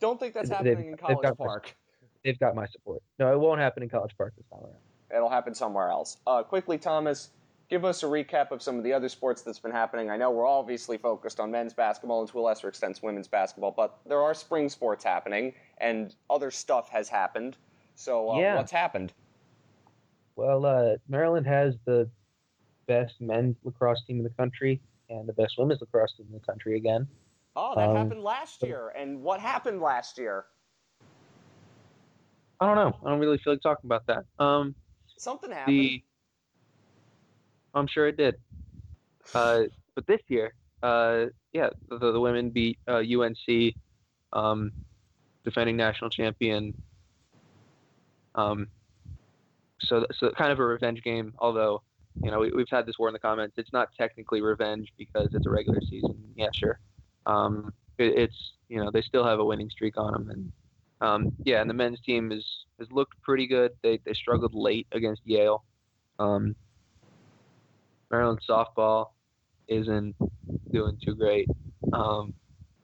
[0.00, 1.76] Don't think that's happening in they've College got this- Park.
[2.24, 3.02] they've got my support.
[3.20, 4.80] No, it won't happen in College Park this time around.
[5.14, 6.16] It'll happen somewhere else.
[6.26, 7.30] Uh, quickly, Thomas,
[7.68, 10.10] give us a recap of some of the other sports that's been happening.
[10.10, 13.70] I know we're obviously focused on men's basketball and to a lesser extent women's basketball,
[13.72, 17.56] but there are spring sports happening and other stuff has happened.
[17.94, 18.56] So, uh, Yeah.
[18.56, 19.12] what's happened?
[20.36, 22.10] Well, uh, Maryland has the
[22.86, 26.44] best men's lacrosse team in the country and the best women's lacrosse team in the
[26.44, 27.08] country again.
[27.56, 28.88] Oh, that Um, happened last year.
[28.90, 30.46] And what happened last year?
[32.60, 32.98] I don't know.
[33.04, 34.24] I don't really feel like talking about that.
[34.38, 34.74] Um,
[35.16, 35.78] Something happened.
[35.78, 36.04] the
[37.74, 38.36] I'm sure it did.
[39.34, 39.62] Uh,
[39.94, 43.74] but this year, uh, yeah, the, the women beat uh, UNC,
[44.32, 44.72] um,
[45.44, 46.74] defending national champion.
[48.34, 48.68] Um,
[49.80, 51.34] so, so kind of a revenge game.
[51.38, 51.82] Although,
[52.22, 53.54] you know, we, we've had this war in the comments.
[53.56, 56.16] It's not technically revenge because it's a regular season.
[56.36, 56.78] Yeah, sure.
[57.26, 60.52] Um, it, it's you know they still have a winning streak on them, and
[61.00, 62.44] um, yeah, and the men's team is
[62.78, 63.72] has looked pretty good.
[63.82, 65.64] They they struggled late against Yale.
[66.18, 66.54] Um,
[68.10, 69.10] Maryland softball
[69.68, 70.14] isn't
[70.72, 71.48] doing too great.
[71.92, 72.34] Um,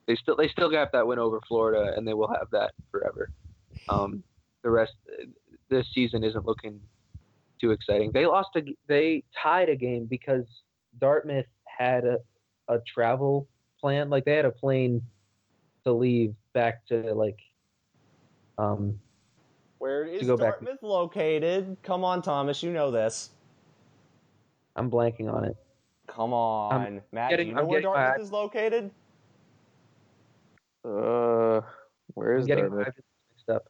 [0.07, 3.29] they still they still got that win over Florida, and they will have that forever.
[3.89, 4.23] Um,
[4.63, 4.93] the rest
[5.69, 6.79] this season isn't looking
[7.59, 8.11] too exciting.
[8.11, 10.45] They lost a they tied a game because
[10.99, 12.17] Dartmouth had a,
[12.67, 13.47] a travel
[13.79, 14.09] plan.
[14.09, 15.01] Like they had a plane
[15.83, 17.39] to leave back to like
[18.57, 18.99] um
[19.77, 21.77] Where is go back- Dartmouth located?
[21.83, 23.29] Come on, Thomas, you know this.
[24.75, 25.55] I'm blanking on it.
[26.07, 27.29] Come on, Matt.
[27.29, 28.91] getting- do you know I'm where getting Dartmouth my- is located?
[30.83, 31.61] Uh,
[32.15, 32.87] where I'm getting Dartmouth?
[33.35, 33.69] mixed up.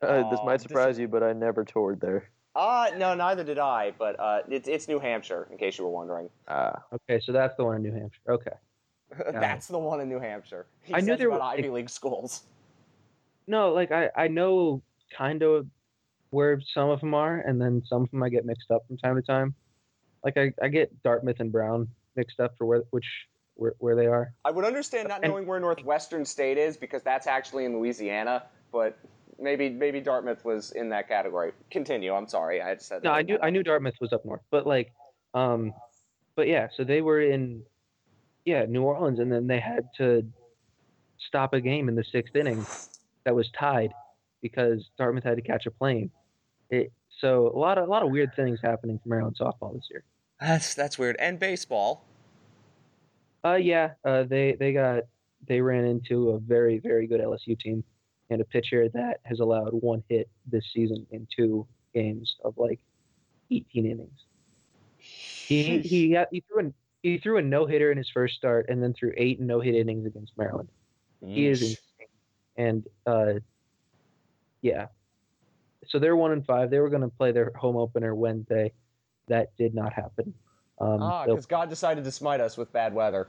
[0.00, 2.30] Uh, this might surprise is- you, but I never toured there.
[2.54, 3.92] Uh, no, neither did I.
[3.98, 6.28] But uh, it's it's New Hampshire, in case you were wondering.
[6.48, 8.20] Ah, Okay, so that's the one in New Hampshire.
[8.28, 8.52] Okay.
[9.32, 10.66] That's the one in New Hampshire.
[10.82, 12.44] He I knew there were- Ivy League schools.
[13.46, 14.82] No, like I I know
[15.16, 15.66] kind of
[16.28, 18.98] where some of them are, and then some of them I get mixed up from
[18.98, 19.54] time to time.
[20.28, 23.06] Like I, I get Dartmouth and Brown mixed up for where which
[23.54, 24.34] where, where they are.
[24.44, 28.44] I would understand not And- knowing where Northwestern State is because that's actually in Louisiana,
[28.70, 28.98] but
[29.38, 31.52] maybe maybe Dartmouth was in that category.
[31.70, 32.12] Continue.
[32.12, 32.60] I'm sorry.
[32.60, 33.04] I just said that.
[33.04, 33.12] No.
[33.12, 34.92] I knew I knew Dartmouth was up north, but like,
[35.32, 35.72] um,
[36.36, 37.62] but yeah, so they were in,
[38.44, 40.26] yeah, New Orleans, and then they had to
[41.26, 42.66] stop a game in the sixth inning
[43.24, 43.92] that was tied
[44.42, 46.10] because Dartmouth had to catch a plane.
[46.68, 49.88] It so a lot of a lot of weird things happening for Maryland softball this
[49.90, 50.04] year.
[50.40, 51.16] That's that's weird.
[51.18, 52.04] And baseball.
[53.44, 55.04] Uh, yeah, uh, they they got
[55.46, 57.84] they ran into a very very good LSU team
[58.30, 62.78] and a pitcher that has allowed one hit this season in two games of like
[63.50, 64.24] 18 innings.
[64.98, 68.66] He he got, he threw an he threw a no hitter in his first start
[68.68, 70.68] and then threw eight no hit innings against Maryland.
[71.24, 72.08] He is insane.
[72.56, 73.34] And uh,
[74.62, 74.86] yeah,
[75.86, 76.70] so they're one and five.
[76.70, 78.72] They were going to play their home opener Wednesday.
[79.28, 80.32] That did not happen.
[80.80, 83.28] Um, Ah, because God decided to smite us with bad weather.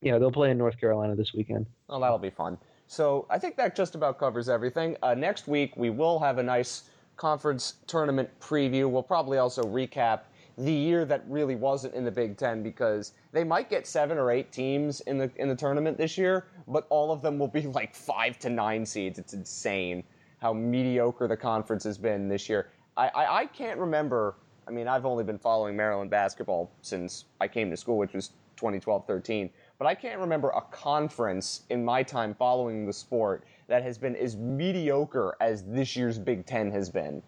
[0.00, 1.66] yeah, they'll play in North Carolina this weekend.
[1.88, 2.58] Oh, that'll be fun.
[2.86, 4.96] So I think that just about covers everything.
[5.02, 6.84] Uh, next week we will have a nice
[7.16, 8.88] conference tournament preview.
[8.90, 10.20] We'll probably also recap
[10.58, 14.30] the year that really wasn't in the Big Ten because they might get seven or
[14.30, 17.62] eight teams in the in the tournament this year, but all of them will be
[17.80, 19.18] like five to nine seeds.
[19.18, 20.04] It's insane
[20.38, 22.68] how mediocre the conference has been this year.
[22.96, 24.34] I, I, I can't remember.
[24.66, 28.28] I mean, I've only been following Maryland basketball since I came to school, which was
[28.56, 29.50] 2012 13.
[29.78, 34.14] But I can't remember a conference in my time following the sport that has been
[34.14, 37.22] as mediocre as this year's Big Ten has been.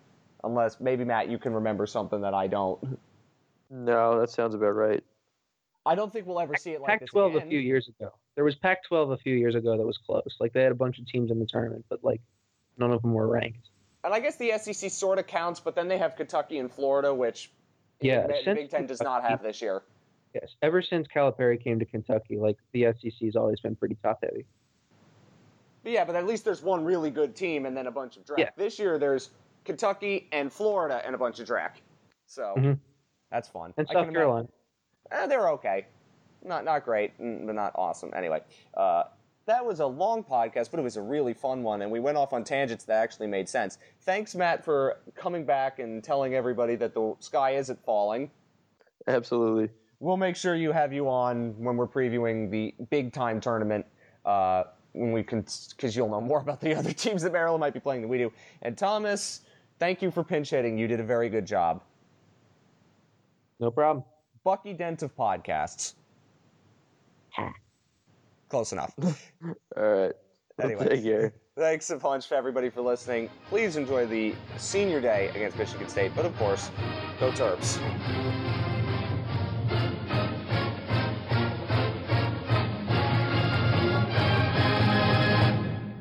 [0.44, 2.98] Unless maybe, Matt, you can remember something that I don't.
[3.70, 5.02] no, that sounds about right.
[5.86, 8.12] I don't think we'll ever see it like this Pac-12 a few years ago.
[8.36, 10.36] There was Pac-12 a few years ago that was close.
[10.40, 12.20] Like they had a bunch of teams in the tournament, but like
[12.78, 13.68] none of them were ranked.
[14.04, 17.12] And I guess the SEC sort of counts, but then they have Kentucky and Florida,
[17.12, 17.50] which
[18.00, 19.82] Yeah, the Big Ten does not have this year.
[20.34, 24.44] Yes, ever since Calipari came to Kentucky, like the SEC's always been pretty top heavy.
[25.82, 28.26] But yeah, but at least there's one really good team and then a bunch of
[28.26, 28.40] draft.
[28.40, 28.50] Yeah.
[28.56, 29.30] This year there's
[29.64, 31.80] Kentucky and Florida and a bunch of draft.
[32.26, 32.78] So Mhm.
[33.30, 33.72] that's fun.
[33.76, 34.48] And I South Carolina.
[35.12, 35.86] eh, they're okay.
[36.42, 38.12] Not not great, but not awesome.
[38.14, 38.42] Anyway,
[38.74, 39.04] uh,
[39.46, 42.16] that was a long podcast, but it was a really fun one, and we went
[42.16, 43.78] off on tangents that actually made sense.
[44.00, 48.30] Thanks, Matt, for coming back and telling everybody that the sky isn't falling.
[49.06, 49.68] Absolutely.
[50.00, 53.86] We'll make sure you have you on when we're previewing the Big Ten tournament.
[54.24, 54.64] Uh,
[54.94, 57.80] when we can, because you'll know more about the other teams that Maryland might be
[57.80, 58.32] playing than we do.
[58.62, 59.42] And Thomas,
[59.78, 60.78] thank you for pinch hitting.
[60.78, 61.82] You did a very good job.
[63.60, 64.04] No problem.
[64.44, 65.94] Bucky Dent of podcasts.
[68.48, 68.94] Close enough.
[69.76, 70.12] All right.
[70.62, 70.88] Anyway.
[70.88, 71.34] Take care.
[71.56, 73.30] Thanks a bunch to everybody for listening.
[73.48, 76.70] Please enjoy the senior day against Michigan State, but of course,
[77.20, 77.78] go Terps.